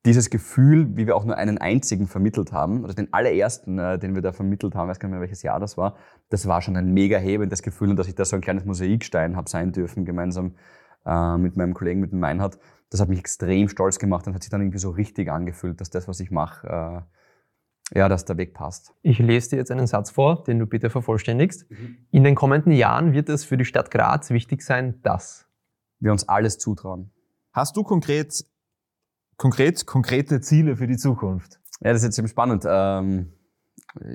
[0.04, 4.14] dieses Gefühl, wie wir auch nur einen einzigen vermittelt haben, oder den allerersten, äh, den
[4.14, 5.96] wir da vermittelt haben, weiß gar nicht mehr welches Jahr das war,
[6.28, 9.36] das war schon ein mega hebendes Gefühl und dass ich da so ein kleines Mosaikstein
[9.36, 10.54] habe sein dürfen, gemeinsam
[11.06, 12.58] äh, mit meinem Kollegen, mit dem Meinhard,
[12.90, 15.90] das hat mich extrem stolz gemacht und hat sich dann irgendwie so richtig angefühlt, dass
[15.90, 16.66] das, was ich mache,
[17.92, 18.94] äh, ja, dass der Weg passt.
[19.02, 21.70] Ich lese dir jetzt einen Satz vor, den du bitte vervollständigst.
[21.70, 21.96] Mhm.
[22.10, 25.48] In den kommenden Jahren wird es für die Stadt Graz wichtig sein, dass
[26.00, 27.12] wir uns alles zutrauen.
[27.52, 28.44] Hast du konkret
[29.36, 31.60] konkret, konkrete Ziele für die Zukunft?
[31.80, 32.64] Ja, das ist jetzt eben spannend.
[32.66, 33.32] Ähm,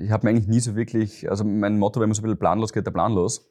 [0.02, 2.38] ich habe mir eigentlich nie so wirklich, also mein Motto, wenn man so ein bisschen
[2.38, 3.48] planlos geht, der Plan los.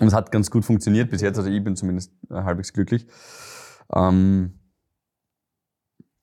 [0.00, 3.06] Und es hat ganz gut funktioniert bis jetzt, also ich bin zumindest äh, halbwegs glücklich.
[3.92, 4.58] Ähm,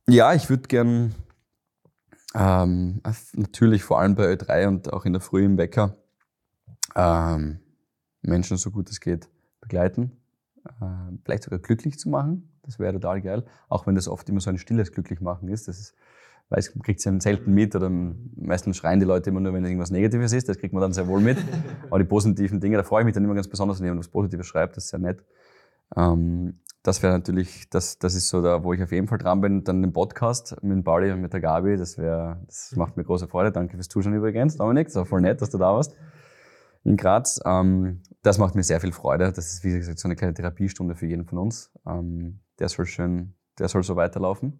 [0.08, 1.16] ja, ich würde gern
[2.34, 3.02] ähm,
[3.34, 5.96] natürlich vor allem bei Ö3 und auch in der Früh im Wecker
[6.96, 7.60] ähm,
[8.22, 9.30] Menschen so gut es geht
[9.62, 10.12] begleiten,
[10.66, 13.46] äh, vielleicht sogar glücklich zu machen Das wäre total geil.
[13.70, 15.68] Auch wenn das oft immer so ein stilles Glücklichmachen ist.
[15.68, 15.96] Das ist,
[16.52, 19.64] weiß, man kriegt es ja selten mit oder meistens schreien die Leute immer nur, wenn
[19.64, 20.50] irgendwas Negatives ist.
[20.50, 21.38] Das kriegt man dann sehr wohl mit.
[21.90, 24.10] Aber die positiven Dinge, da freue ich mich dann immer ganz besonders, wenn jemand was
[24.10, 24.78] Positives schreibt.
[24.78, 25.24] Das ist sehr nett.
[25.96, 29.42] Ähm, das wäre natürlich, das, das ist so da, wo ich auf jeden Fall dran
[29.42, 29.64] bin.
[29.64, 33.04] Dann den Podcast mit dem Pauli und mit der Gabi, das wäre, das macht mir
[33.04, 33.52] große Freude.
[33.52, 34.88] Danke fürs Zuschauen übrigens, Dominik.
[34.88, 35.96] Das war voll nett, dass du da warst
[36.84, 37.40] in Graz.
[37.46, 39.32] Ähm, das macht mir sehr viel Freude.
[39.32, 41.72] Das ist, wie gesagt, so eine kleine Therapiestunde für jeden von uns.
[41.86, 44.60] Ähm, der soll schön, der soll so weiterlaufen.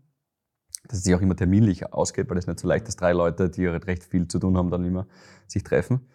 [0.88, 3.50] Dass es sich auch immer terminlich ausgeht, weil es nicht so leicht ist, drei Leute,
[3.50, 5.08] die halt recht viel zu tun haben, dann immer
[5.48, 6.08] sich treffen.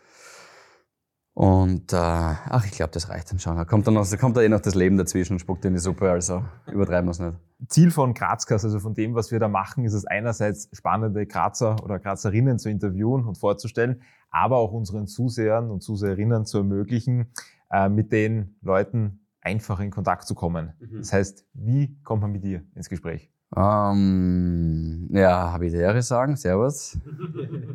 [1.37, 3.57] Und äh, ach, ich glaube, das reicht dann schon.
[3.57, 5.75] Da kommt dann noch, da kommt da eh noch das Leben dazwischen und spuckt in
[5.75, 7.37] die Suppe, also übertreiben wir es nicht.
[7.69, 11.77] Ziel von Grazcast, also von dem, was wir da machen, ist es einerseits spannende Grazer
[11.85, 14.01] oder Grazerinnen zu interviewen und vorzustellen,
[14.31, 17.27] aber auch unseren Zusehern und Zuseherinnen zu ermöglichen,
[17.71, 20.73] äh, mit den Leuten einfach in Kontakt zu kommen.
[20.81, 20.99] Mhm.
[21.01, 23.31] Das heißt, wie kommt man mit dir ins Gespräch?
[23.55, 26.37] Ähm, ja, habe ich die Ehre sagen.
[26.37, 26.99] Servus.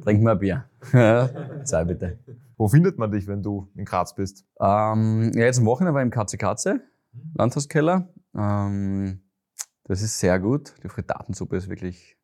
[0.03, 0.65] Trink mal ein Bier.
[1.63, 2.19] Sei bitte.
[2.57, 4.45] Wo findet man dich, wenn du in Graz bist?
[4.59, 6.81] Ähm, ja, jetzt am Wochenende war ich im Katze Katze,
[7.35, 8.09] Landhauskeller.
[8.35, 9.21] Ähm,
[9.85, 10.73] das ist sehr gut.
[10.83, 12.17] Die Frittatensuppe ist wirklich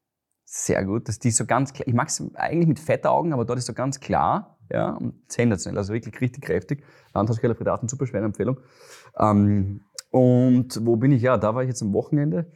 [0.44, 1.08] sehr gut.
[1.08, 1.88] Das, die ist so ganz klar.
[1.88, 4.58] Ich mag es eigentlich mit Fettaugen, aber dort ist so ganz klar.
[4.72, 5.78] Ja, und sensationell.
[5.78, 6.84] Also wirklich richtig kräftig.
[7.14, 8.60] Landhauskeller Frittatensuppe, schwere Empfehlung.
[9.18, 9.82] Ähm,
[10.12, 11.22] und wo bin ich?
[11.22, 12.52] Ja, da war ich jetzt am Wochenende.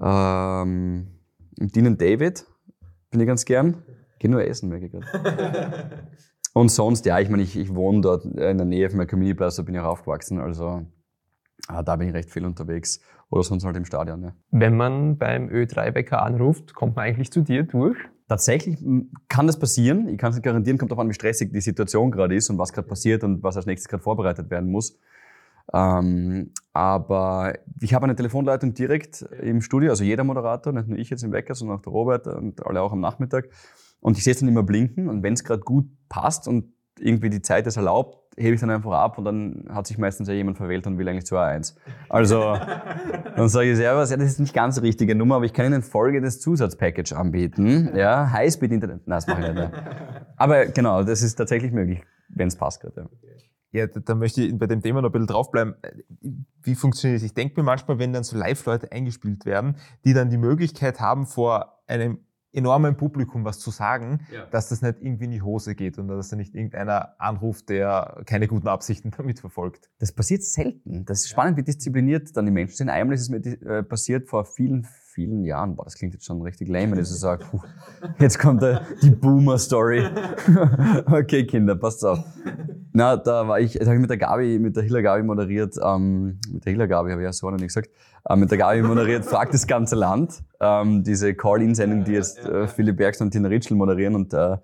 [0.00, 1.08] Ähm,
[1.56, 2.46] Dean David
[3.10, 3.82] bin ich ganz gern.
[4.18, 6.08] Geh nur essen, merke ich gerade.
[6.54, 9.38] Und sonst, ja, ich meine, ich, ich wohne dort in der Nähe von meinem Community
[9.38, 10.40] da bin ich auch aufgewachsen.
[10.40, 10.86] Also
[11.68, 13.00] ah, da bin ich recht viel unterwegs.
[13.30, 14.22] Oder sonst halt im Stadion.
[14.22, 14.32] Ja.
[14.50, 17.96] Wenn man beim Ö3-Bäcker anruft, kommt man eigentlich zu dir durch?
[18.26, 18.84] Tatsächlich
[19.28, 20.08] kann das passieren.
[20.08, 22.58] Ich kann es nicht garantieren, kommt darauf an, wie stressig die Situation gerade ist und
[22.58, 24.98] was gerade passiert und was als nächstes gerade vorbereitet werden muss.
[25.72, 31.10] Ähm, aber ich habe eine Telefonleitung direkt im Studio, also jeder Moderator, nicht nur ich
[31.10, 33.48] jetzt im Wecker, sondern auch der Robert und alle auch am Nachmittag.
[34.00, 37.30] Und ich sehe es dann immer blinken und wenn es gerade gut passt und irgendwie
[37.30, 40.34] die Zeit es erlaubt, hebe ich dann einfach ab und dann hat sich meistens ja
[40.34, 41.74] jemand verwählt und will eigentlich 2-1.
[42.08, 42.40] Also,
[43.36, 45.66] dann sage ich Servus, ja, das ist nicht ganz die richtige Nummer, aber ich kann
[45.66, 47.90] Ihnen folgendes Zusatzpackage anbieten.
[47.98, 49.06] Ja, Highspeed-Internet.
[49.06, 49.58] Nein, das mache ich nicht.
[49.58, 49.70] Ja.
[50.36, 53.00] Aber genau, das ist tatsächlich möglich, wenn es passt gerade.
[53.00, 53.08] Ja.
[53.72, 55.74] Ja, da, da, möchte ich bei dem Thema noch ein bisschen draufbleiben.
[56.62, 57.26] Wie funktioniert das?
[57.26, 61.26] Ich denke mir manchmal, wenn dann so Live-Leute eingespielt werden, die dann die Möglichkeit haben,
[61.26, 62.18] vor einem
[62.52, 64.46] enormen Publikum was zu sagen, ja.
[64.46, 68.22] dass das nicht irgendwie in die Hose geht und dass da nicht irgendeiner anruft, der
[68.26, 69.90] keine guten Absichten damit verfolgt.
[69.98, 71.04] Das passiert selten.
[71.04, 72.88] Das ist spannend, wie diszipliniert dann die Menschen sind.
[72.88, 74.86] Einmal ist es mir äh, passiert vor vielen,
[75.18, 75.74] vielen Jahren.
[75.74, 77.60] Boah, das klingt jetzt schon richtig lame, wenn ich so sage, puh,
[78.20, 80.08] jetzt kommt der, die Boomer-Story.
[81.06, 82.20] okay, Kinder, passt auf.
[82.92, 85.74] Na, da war ich, das habe ich mit der Gabi, mit der Hilla Gabi moderiert,
[85.84, 87.90] ähm, mit der Hilla Gabi habe ich ja so noch nicht gesagt,
[88.28, 92.68] äh, mit der Gabi moderiert Fragt das ganze Land, ähm, diese Call-In-Sendung, die jetzt äh,
[92.68, 94.56] Philipp Bergson und Tina Ritschel moderieren und äh,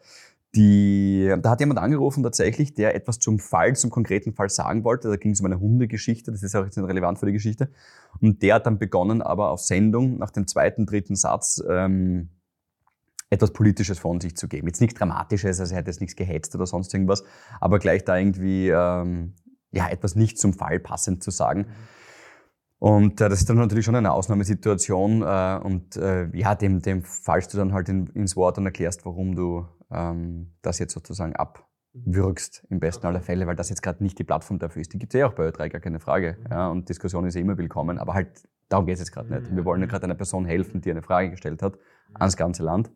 [0.55, 5.09] die, da hat jemand angerufen tatsächlich, der etwas zum Fall, zum konkreten Fall sagen wollte.
[5.09, 7.71] Da ging es um eine Hundegeschichte, das ist auch jetzt nicht relevant für die Geschichte.
[8.21, 12.31] Und der hat dann begonnen, aber auf Sendung nach dem zweiten, dritten Satz ähm,
[13.31, 14.69] etwas Politisches von sich zu geben.
[14.69, 17.25] Jetzt nichts Dramatisches, also er hat jetzt nichts gehetzt oder sonst irgendwas,
[17.61, 19.35] aber gleich da irgendwie ähm,
[19.73, 21.67] ja, etwas nicht zum Fall passend zu sagen.
[22.85, 27.03] Und äh, das ist dann natürlich schon eine Ausnahmesituation äh, und äh, ja, dem, dem
[27.03, 31.35] fallst du dann halt in, ins Wort und erklärst, warum du ähm, das jetzt sozusagen
[31.35, 34.93] abwürgst im besten aller Fälle, weil das jetzt gerade nicht die Plattform dafür ist.
[34.93, 36.37] Die gibt es ja auch bei Ö3, gar keine Frage.
[36.51, 39.57] Ja, und Diskussion ist ja immer willkommen, aber halt darum geht es jetzt gerade nicht.
[39.57, 41.79] Wir wollen ja gerade einer Person helfen, die eine Frage gestellt hat
[42.13, 42.91] ans ganze Land.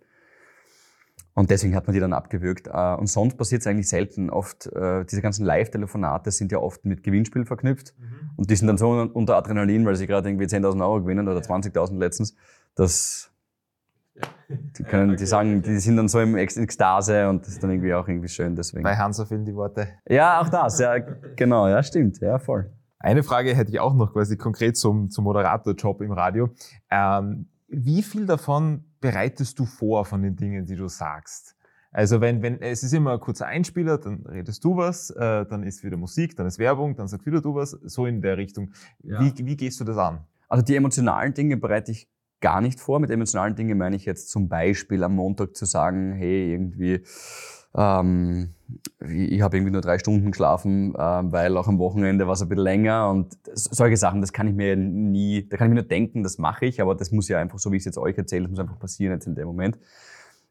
[1.38, 2.66] Und deswegen hat man die dann abgewürgt.
[2.66, 4.28] Äh, und sonst passiert es eigentlich selten.
[4.28, 7.94] Oft, äh, diese ganzen Live-Telefonate sind ja oft mit Gewinnspiel verknüpft.
[7.96, 8.30] Mhm.
[8.34, 11.38] Und die sind dann so unter Adrenalin, weil sie gerade irgendwie 10.000 Euro gewinnen oder
[11.38, 12.34] 20.000 letztens,
[12.74, 13.30] dass
[14.48, 17.94] die, können, die sagen, die sind dann so im Ekstase und das ist dann irgendwie
[17.94, 18.56] auch irgendwie schön.
[18.56, 18.82] Deswegen.
[18.82, 19.86] Bei Hansa fehlen die Worte.
[20.08, 20.80] Ja, auch das.
[20.80, 21.68] Ja, genau.
[21.68, 22.18] Ja, stimmt.
[22.18, 22.68] Ja, voll.
[22.98, 26.48] Eine Frage hätte ich auch noch quasi konkret zum, zum Moderatorjob im Radio.
[26.90, 31.54] Ähm, wie viel davon bereitest du vor von den Dingen, die du sagst?
[31.90, 35.62] Also wenn, wenn es ist immer ein kurzer Einspieler, dann redest du was, äh, dann
[35.62, 38.72] ist wieder Musik, dann ist Werbung, dann sagst wieder du was, so in der Richtung.
[39.02, 39.20] Ja.
[39.20, 40.26] Wie, wie gehst du das an?
[40.48, 42.08] Also die emotionalen Dinge bereite ich
[42.40, 43.00] gar nicht vor.
[43.00, 47.02] Mit emotionalen Dingen meine ich jetzt zum Beispiel am Montag zu sagen, hey, irgendwie,
[47.74, 48.54] ähm,
[49.00, 52.48] ich habe irgendwie nur drei Stunden geschlafen, äh, weil auch am Wochenende war es ein
[52.48, 55.88] bisschen länger und solche Sachen, das kann ich mir nie, da kann ich mir nur
[55.88, 58.16] denken, das mache ich, aber das muss ja einfach, so wie ich es jetzt euch
[58.16, 59.78] erzähle, das muss einfach passieren jetzt in dem Moment.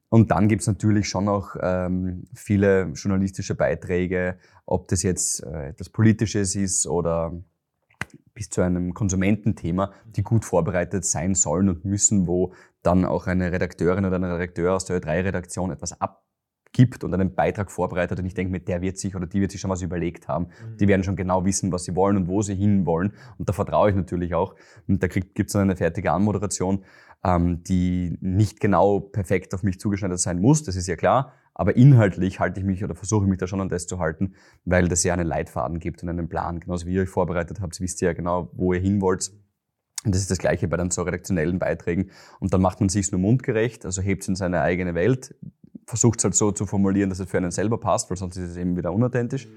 [0.09, 5.89] Und dann gibt's natürlich schon noch ähm, viele journalistische Beiträge, ob das jetzt äh, etwas
[5.89, 7.33] Politisches ist oder
[8.33, 12.53] bis zu einem Konsumententhema, die gut vorbereitet sein sollen und müssen, wo
[12.83, 15.99] dann auch eine Redakteurin oder ein Redakteur aus der Ö3-Redaktion etwas
[16.67, 18.19] abgibt und einen Beitrag vorbereitet.
[18.19, 20.45] Und ich denke, mit der wird sich oder die wird sich schon was überlegt haben.
[20.45, 20.77] Mhm.
[20.77, 23.13] Die werden schon genau wissen, was sie wollen und wo sie hinwollen.
[23.37, 24.55] Und da vertraue ich natürlich auch.
[24.87, 26.83] Und da gibt es dann eine fertige Anmoderation,
[27.23, 31.33] ähm, die nicht genau perfekt auf mich zugeschneidert sein muss, das ist ja klar.
[31.55, 34.87] Aber inhaltlich halte ich mich oder versuche mich da schon an das zu halten, weil
[34.87, 36.59] das ja einen Leitfaden gibt und einen Plan.
[36.59, 39.31] Genauso wie ihr euch vorbereitet habt, wisst ihr ja genau, wo ihr hin wollt.
[40.05, 42.11] Und das ist das Gleiche bei dann so redaktionellen Beiträgen.
[42.39, 45.33] Und dann macht man sich nur mundgerecht, also hebt es in seine eigene Welt,
[45.87, 48.51] versucht es halt so zu formulieren, dass es für einen selber passt, weil sonst ist
[48.51, 49.47] es eben wieder unauthentisch.
[49.47, 49.51] Mhm.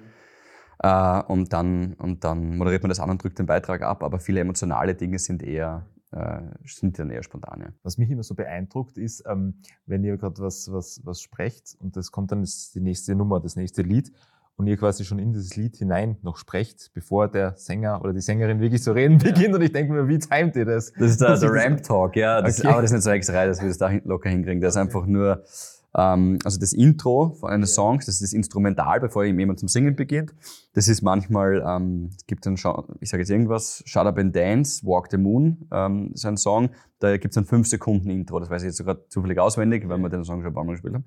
[0.83, 4.03] Uh, und, dann, und dann moderiert man das an und drückt den Beitrag ab.
[4.03, 7.61] Aber viele emotionale Dinge sind eher, äh, sind dann eher spontan.
[7.61, 7.67] Ja.
[7.83, 11.97] Was mich immer so beeindruckt ist, ähm, wenn ihr gerade was, was, was sprecht und
[11.97, 14.11] das kommt dann das, die nächste Nummer, das nächste Lied
[14.57, 18.23] und ihr quasi schon in dieses Lied hinein noch sprecht, bevor der Sänger oder die
[18.23, 20.95] Sängerin wirklich zu reden beginnt und ich denke mir, wie timet ihr das?
[20.95, 22.41] Das ist der, der Ramp Talk, ja.
[22.41, 22.69] Das, okay.
[22.69, 24.63] Aber das ist nicht so extra, dass wir das da locker hinkriegen.
[24.63, 25.45] Das ist einfach nur
[25.93, 30.33] also das Intro von einem Song, das ist das Instrumental, bevor jemand zum Singen beginnt.
[30.73, 32.57] Das ist manchmal, ähm, es gibt einen,
[33.01, 36.71] ich sage jetzt irgendwas, Shut Up and Dance, Walk the Moon, ähm, ist ein Song,
[37.01, 39.99] da gibt es ein 5 Sekunden Intro, das weiß ich jetzt sogar zufällig auswendig, weil
[39.99, 41.05] wir den Song schon ein paar Mal gespielt haben.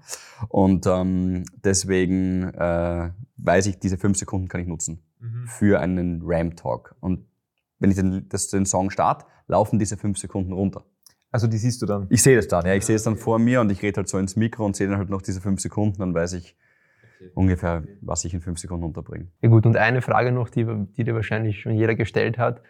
[0.50, 5.48] Und ähm, deswegen äh, weiß ich, diese 5 Sekunden kann ich nutzen mhm.
[5.48, 6.96] für einen Ram Talk.
[7.00, 7.26] Und
[7.80, 10.84] wenn ich den, das, den Song starte, laufen diese 5 Sekunden runter.
[11.34, 12.06] Also die siehst du dann?
[12.10, 12.76] Ich sehe das dann, ja.
[12.76, 14.88] Ich sehe es dann vor mir und ich rede halt so ins Mikro und sehe
[14.88, 16.56] dann halt noch diese fünf Sekunden, dann weiß ich
[17.19, 17.32] okay.
[17.34, 19.30] ungefähr, was ich in fünf Sekunden unterbringe.
[19.41, 20.63] Ja gut, und eine Frage noch, die,
[20.96, 22.62] die dir wahrscheinlich schon jeder gestellt hat.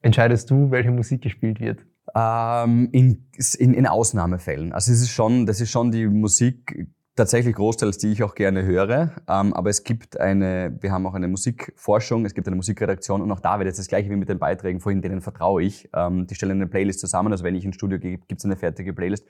[0.00, 1.84] Entscheidest du, welche Musik gespielt wird?
[2.14, 4.72] Ähm, in, in, in Ausnahmefällen.
[4.72, 8.64] Also es ist schon, das ist schon die Musik tatsächlich großteils, die ich auch gerne
[8.64, 9.12] höre.
[9.26, 13.32] Ähm, aber es gibt eine, wir haben auch eine Musikforschung, es gibt eine Musikredaktion und
[13.32, 15.88] auch da wird jetzt das gleiche wie mit den Beiträgen vorhin, denen vertraue ich.
[15.94, 18.56] Ähm, die stellen eine Playlist zusammen, also wenn ich ins Studio gehe, gibt es eine
[18.56, 19.26] fertige Playlist.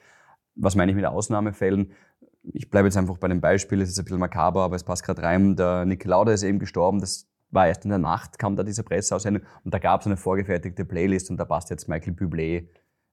[0.56, 1.92] Was meine ich mit Ausnahmefällen?
[2.42, 5.04] Ich bleibe jetzt einfach bei dem Beispiel, es ist ein bisschen makaber, aber es passt
[5.04, 5.56] gerade rein.
[5.56, 8.82] Der Nick Lauda ist eben gestorben, das war erst in der Nacht, kam da diese
[8.82, 12.68] Presseaussendung und da gab es eine vorgefertigte Playlist und da passt jetzt Michael Bublé,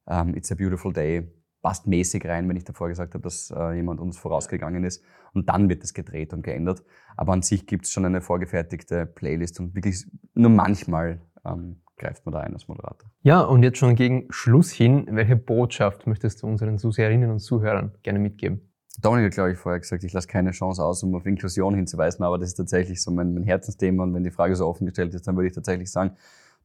[0.07, 1.31] ähm, It's a Beautiful Day,
[1.63, 5.03] passt mäßig rein, wenn ich davor gesagt habe, dass äh, jemand uns vorausgegangen ist.
[5.33, 6.83] Und dann wird es gedreht und geändert.
[7.17, 12.25] Aber an sich gibt es schon eine vorgefertigte Playlist und wirklich nur manchmal ähm, greift
[12.25, 13.09] man da ein als Moderator.
[13.21, 17.93] Ja, und jetzt schon gegen Schluss hin, welche Botschaft möchtest du unseren Zuseherinnen und Zuhörern
[18.03, 18.69] gerne mitgeben?
[19.01, 22.23] Dominik hat, glaube ich, vorher gesagt, ich lasse keine Chance aus, um auf Inklusion hinzuweisen,
[22.23, 24.03] aber das ist tatsächlich so mein, mein Herzensthema.
[24.03, 26.15] Und wenn die Frage so offen gestellt ist, dann würde ich tatsächlich sagen,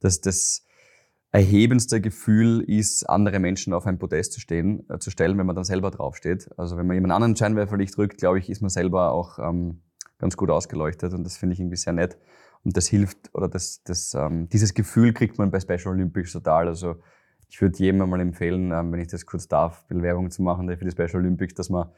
[0.01, 0.67] dass das
[1.39, 5.55] erhebendste Gefühl ist, andere Menschen auf ein Podest zu stehen, äh, zu stellen, wenn man
[5.55, 6.51] dann selber draufsteht.
[6.57, 9.81] Also wenn man jemand anderen Scheinwerferlicht drückt, glaube ich, ist man selber auch ähm,
[10.19, 12.19] ganz gut ausgeleuchtet und das finde ich irgendwie sehr nett.
[12.65, 16.67] Und das hilft, oder das, das, ähm, dieses Gefühl kriegt man bei Special Olympics total.
[16.67, 16.97] Also
[17.49, 20.85] ich würde jedem mal empfehlen, ähm, wenn ich das kurz darf, Werbung zu machen für
[20.85, 21.89] die Special Olympics, dass man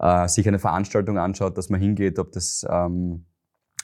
[0.00, 3.26] äh, sich eine Veranstaltung anschaut, dass man hingeht, ob das ähm,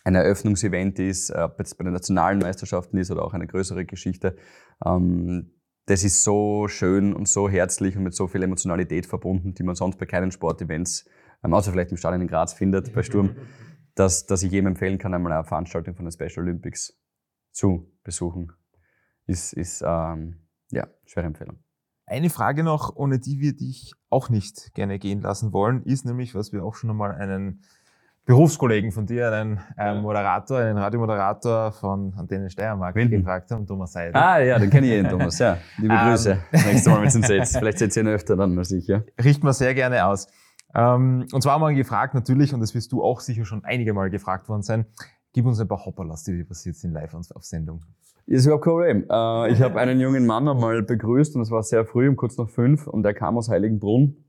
[0.05, 4.37] ein Eröffnungsevent ist, ob es bei den nationalen Meisterschaften ist oder auch eine größere Geschichte.
[4.85, 5.53] Ähm,
[5.87, 9.75] das ist so schön und so herzlich und mit so viel Emotionalität verbunden, die man
[9.75, 11.09] sonst bei keinen Sportevents,
[11.43, 13.37] ähm, außer vielleicht im Stadion in Graz findet, bei Sturm,
[13.95, 17.01] dass, dass ich jedem empfehlen kann, einmal eine Veranstaltung von den Special Olympics
[17.53, 18.53] zu besuchen.
[19.27, 21.59] Ist, ist ähm, ja, schwere Empfehlung.
[22.05, 26.35] Eine Frage noch, ohne die wir dich auch nicht gerne gehen lassen wollen, ist nämlich,
[26.35, 27.63] was wir auch schon einmal einen
[28.29, 33.21] Berufskollegen von dir, einen ähm, Moderator, einen Radiomoderator von Antenne Steiermark Winden.
[33.21, 34.15] gefragt haben, Thomas Seidel.
[34.15, 35.57] Ah ja, den kenne ich jeden, Thomas, ja.
[35.79, 36.39] Liebe ähm, Grüße.
[36.53, 37.59] Nächstes Mal, wenn es ihn.
[37.59, 39.03] Vielleicht setzt ihr ihn öfter dann mal sicher.
[39.25, 40.27] Richten wir sehr gerne aus.
[40.75, 43.65] Ähm, und zwar haben wir ihn gefragt natürlich, und das wirst du auch sicher schon
[43.65, 44.85] einige Mal gefragt worden sein,
[45.33, 47.81] gib uns ein paar Hopperlas, die dir passiert sind live auf Sendung.
[48.27, 49.07] Ist überhaupt kein Problem.
[49.09, 52.37] Äh, ich habe einen jungen Mann einmal begrüßt und es war sehr früh, um kurz
[52.37, 54.23] nach fünf, und er kam aus Heiligenbrunn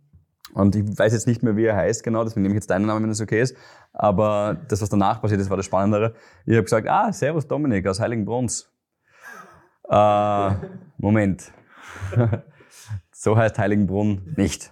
[0.54, 2.86] und ich weiß jetzt nicht mehr, wie er heißt genau, deswegen nehme ich jetzt deinen
[2.86, 3.56] Namen, wenn das okay ist.
[3.94, 6.14] Aber das, was danach passiert ist, war das Spannendere.
[6.46, 8.72] Ich habe gesagt, ah, Servus Dominik aus Heiligenbrunns.
[9.90, 10.52] Äh,
[10.98, 11.52] Moment.
[13.12, 14.72] so heißt Heiligenbrunn nicht.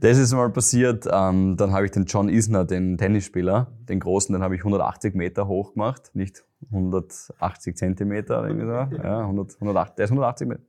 [0.00, 1.06] Das ist mal passiert.
[1.10, 5.14] Ähm, dann habe ich den John Isner, den Tennisspieler, den großen, den habe ich 180
[5.14, 9.02] Meter hoch gemacht, nicht 180 Zentimeter irgendwie so.
[9.02, 10.62] Ja, 100, 180, der ist 180 Meter.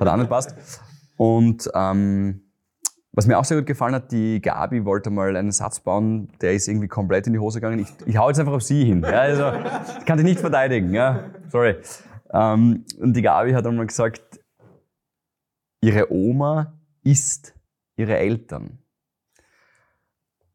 [0.00, 0.54] Hat auch nicht passt.
[1.16, 2.42] Und ähm,
[3.12, 6.54] was mir auch sehr gut gefallen hat, die Gabi wollte mal einen Satz bauen, der
[6.54, 7.80] ist irgendwie komplett in die Hose gegangen.
[7.80, 9.02] Ich, ich hau jetzt einfach auf sie hin.
[9.02, 9.52] Ja, also,
[9.98, 10.94] ich kann dich nicht verteidigen.
[10.94, 11.76] Ja, sorry.
[12.32, 14.40] Ähm, und die Gabi hat einmal gesagt,
[15.82, 17.54] ihre Oma ist
[17.96, 18.78] ihre Eltern.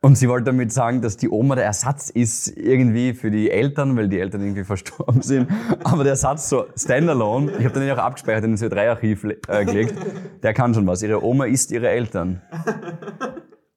[0.06, 3.98] Und sie wollte damit sagen, dass die Oma der Ersatz ist irgendwie für die Eltern,
[3.98, 5.50] weil die Eltern irgendwie verstorben sind.
[5.84, 9.96] Aber der Ersatz so standalone, ich habe den auch abgespeichert in das 3-Archiv äh, gelegt,
[10.44, 11.02] der kann schon was.
[11.02, 12.40] Ihre Oma ist ihre Eltern.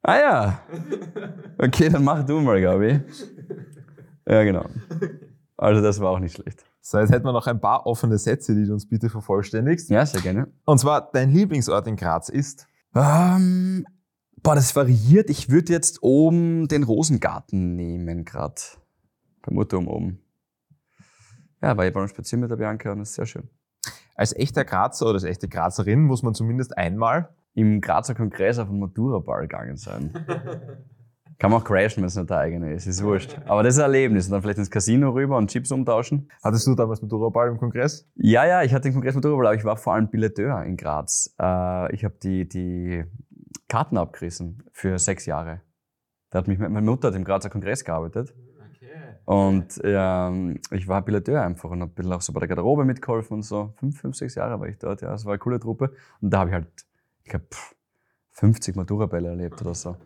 [0.02, 0.60] Ah ja.
[1.56, 3.00] Okay, dann mach du mal, Gabi.
[4.28, 4.66] Ja, genau.
[5.56, 6.62] Also das war auch nicht schlecht.
[6.82, 9.88] So, jetzt hätten wir noch ein paar offene Sätze, die du uns bitte vervollständigst.
[9.88, 10.48] Ja, sehr gerne.
[10.66, 12.66] Und zwar, dein Lieblingsort in Graz ist?
[12.94, 13.86] Ähm,
[14.42, 15.31] boah, das variiert.
[15.31, 18.61] Ich würde jetzt oben den Rosengarten nehmen, gerade.
[19.42, 20.18] Bei Mutter um oben.
[21.62, 23.48] Ja, war ich beim Spazieren mit der Bianca und das ist sehr schön.
[24.14, 28.68] Als echter Grazer oder als echte Grazerin muss man zumindest einmal Im Grazer Kongress auf
[28.68, 30.12] einen Matura-Ball gegangen sein.
[31.38, 33.38] Kann man auch crashen, wenn es nicht der eigene ist, ist wurscht.
[33.46, 34.27] Aber das ist ein Erlebnis.
[34.27, 36.29] Und dann vielleicht ins Casino rüber und Chips umtauschen.
[36.42, 38.09] Hattest du damals mit Duraball im Kongress?
[38.16, 41.33] Ja, ja, ich hatte den Kongress Matura-Ball, aber ich war vor allem Billeteur in Graz.
[41.40, 43.05] Äh, ich habe die, die
[43.68, 45.61] Karten abgerissen für sechs Jahre.
[46.31, 48.35] Da hat mich meine Mutter hat im Grazer Kongress gearbeitet.
[49.24, 52.87] Und ähm, ich war Billeteur einfach und habe ein bisschen auch so bei der Garderobe
[52.87, 53.74] mitgeholfen und so.
[53.76, 55.12] Fünf, fünf, sechs Jahre war ich dort, ja.
[55.12, 55.92] Es war eine coole Truppe.
[56.22, 56.68] Und da habe ich halt,
[57.24, 57.46] ich glaube,
[58.31, 59.96] 50 Matura-Bälle erlebt oder so.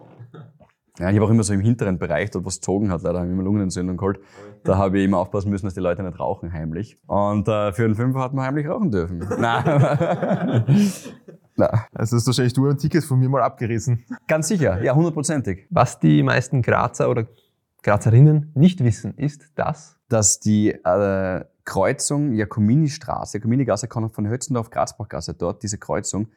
[0.98, 3.28] Ja, ich habe auch immer so im hinteren Bereich, dort was gezogen hat, leider habe
[3.28, 4.20] ich immer Lungenentzündung geholt.
[4.62, 6.98] Da habe ich immer aufpassen müssen, dass die Leute nicht rauchen heimlich.
[7.06, 9.18] Und äh, für einen Fünfer hat man heimlich rauchen dürfen.
[9.38, 10.64] Nein.
[11.56, 11.80] Nein.
[11.94, 14.04] Also hast wahrscheinlich du ein Ticket von mir mal abgerissen.
[14.28, 15.66] Ganz sicher, ja, hundertprozentig.
[15.70, 17.26] Was die meisten Grazer oder
[17.82, 25.34] Grazerinnen nicht wissen, ist, dass dass die äh, Kreuzung Jakomini-Straße, Jakomini-Gasse, kann von Hötzendorf, Grazbachgasse,
[25.34, 26.28] dort diese Kreuzung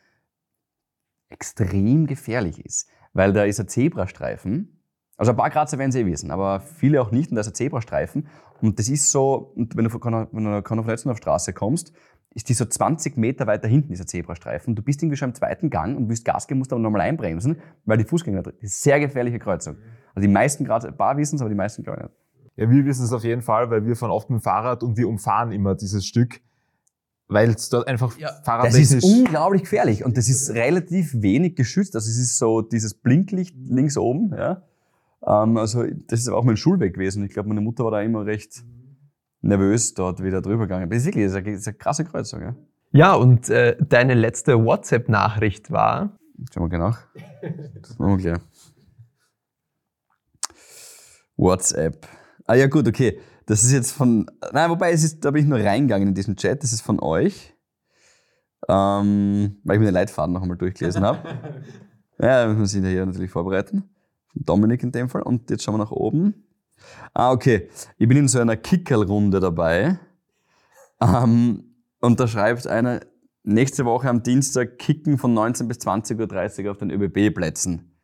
[1.30, 2.88] extrem gefährlich ist.
[3.16, 4.84] Weil da ist ein Zebrastreifen.
[5.18, 7.32] Also ein paar Grazer werden sie eh wissen, aber viele auch nicht.
[7.32, 8.28] Und da ist ein Zebrastreifen.
[8.62, 11.94] Und das ist so, wenn du von, du von Hötzendorf Straße kommst,
[12.32, 14.76] ist die so 20 Meter weiter hinten, dieser Zebrastreifen.
[14.76, 17.62] Du bist irgendwie schon im zweiten Gang und willst Gas geben, musst aber nochmal einbremsen,
[17.86, 18.56] weil die Fußgänger drin.
[18.60, 19.78] Eine sehr gefährliche Kreuzung.
[20.14, 22.16] Also die meisten Grazer, ein paar wissen es, aber die meisten glaube ich nicht.
[22.58, 24.98] Ja, wir wissen es auf jeden Fall, weil wir fahren oft mit dem Fahrrad und
[24.98, 26.42] wir umfahren immer dieses Stück,
[27.28, 31.96] weil es dort einfach Das ist unglaublich gefährlich und das ist relativ wenig geschützt.
[31.96, 34.34] Also es ist so dieses Blinklicht links oben.
[34.36, 34.62] Ja.
[35.26, 37.24] Ähm, also das ist auch mein Schulweg gewesen.
[37.26, 38.64] Ich glaube, meine Mutter war da immer recht
[39.42, 40.90] nervös dort wieder drüber gegangen.
[40.90, 42.42] Das ist wirklich das ist eine, das ist eine krasse Kreuzung.
[42.42, 42.56] Ja.
[42.92, 46.18] Ja, und äh, deine letzte WhatsApp-Nachricht war,
[46.54, 47.02] Schauen wir gleich nach.
[47.82, 48.40] Das machen wir gleich.
[51.38, 52.08] WhatsApp.
[52.46, 53.20] Ah ja gut, okay.
[53.46, 54.30] Das ist jetzt von.
[54.52, 56.64] Nein, wobei es ist, da bin ich nur reingegangen in diesen Chat.
[56.64, 57.54] Das ist von euch.
[58.68, 61.20] Ähm, weil ich mir den Leitfaden noch einmal durchgelesen habe.
[62.20, 63.90] ja, wir müssen ihn hier natürlich vorbereiten.
[64.34, 65.22] Von Dominik in dem Fall.
[65.22, 66.46] Und jetzt schauen wir nach oben.
[67.14, 67.70] Ah, okay.
[67.98, 70.00] Ich bin in so einer Kickerlrunde dabei.
[71.00, 73.02] Ähm, und da schreibt einer,
[73.44, 77.96] nächste Woche am Dienstag kicken von 19 bis 20.30 Uhr auf den ÖBB-Plätzen.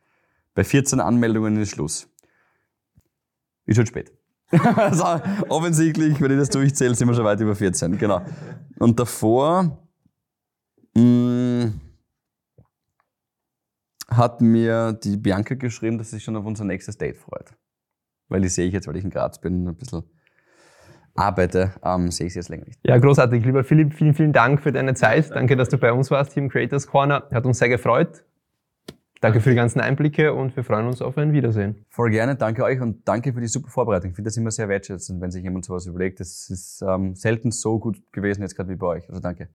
[0.54, 2.08] Bei 14 Anmeldungen ist Schluss.
[3.66, 4.12] Ist schon spät.
[4.76, 5.04] also,
[5.48, 7.96] offensichtlich, wenn ich das durchzähle, sind wir schon weit über 14.
[7.98, 8.20] Genau.
[8.78, 9.78] Und davor
[10.94, 11.72] mh,
[14.08, 17.54] hat mir die Bianca geschrieben, dass sie sich schon auf unser nächstes Date freut.
[18.28, 20.02] Weil die sehe ich jetzt, weil ich in Graz bin und ein bisschen
[21.14, 22.80] arbeite, ähm, sehe ich sie jetzt länger nicht.
[22.84, 23.44] ja, großartig.
[23.44, 25.30] Lieber Philipp, vielen, vielen Dank für deine Zeit.
[25.30, 27.28] Danke, dass du bei uns warst hier im Creators Corner.
[27.32, 28.24] Hat uns sehr gefreut.
[29.22, 31.86] Danke für die ganzen Einblicke und wir freuen uns auf ein Wiedersehen.
[31.90, 34.10] Voll gerne, danke euch und danke für die super Vorbereitung.
[34.10, 36.18] Ich finde das immer sehr wertschätzend, wenn sich jemand sowas überlegt.
[36.18, 39.08] Das ist ähm, selten so gut gewesen jetzt gerade wie bei euch.
[39.08, 39.48] Also danke.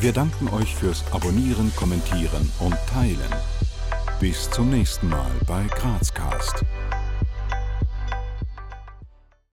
[0.00, 3.32] Wir danken euch fürs Abonnieren, Kommentieren und Teilen.
[4.20, 6.62] Bis zum nächsten Mal bei Grazcast.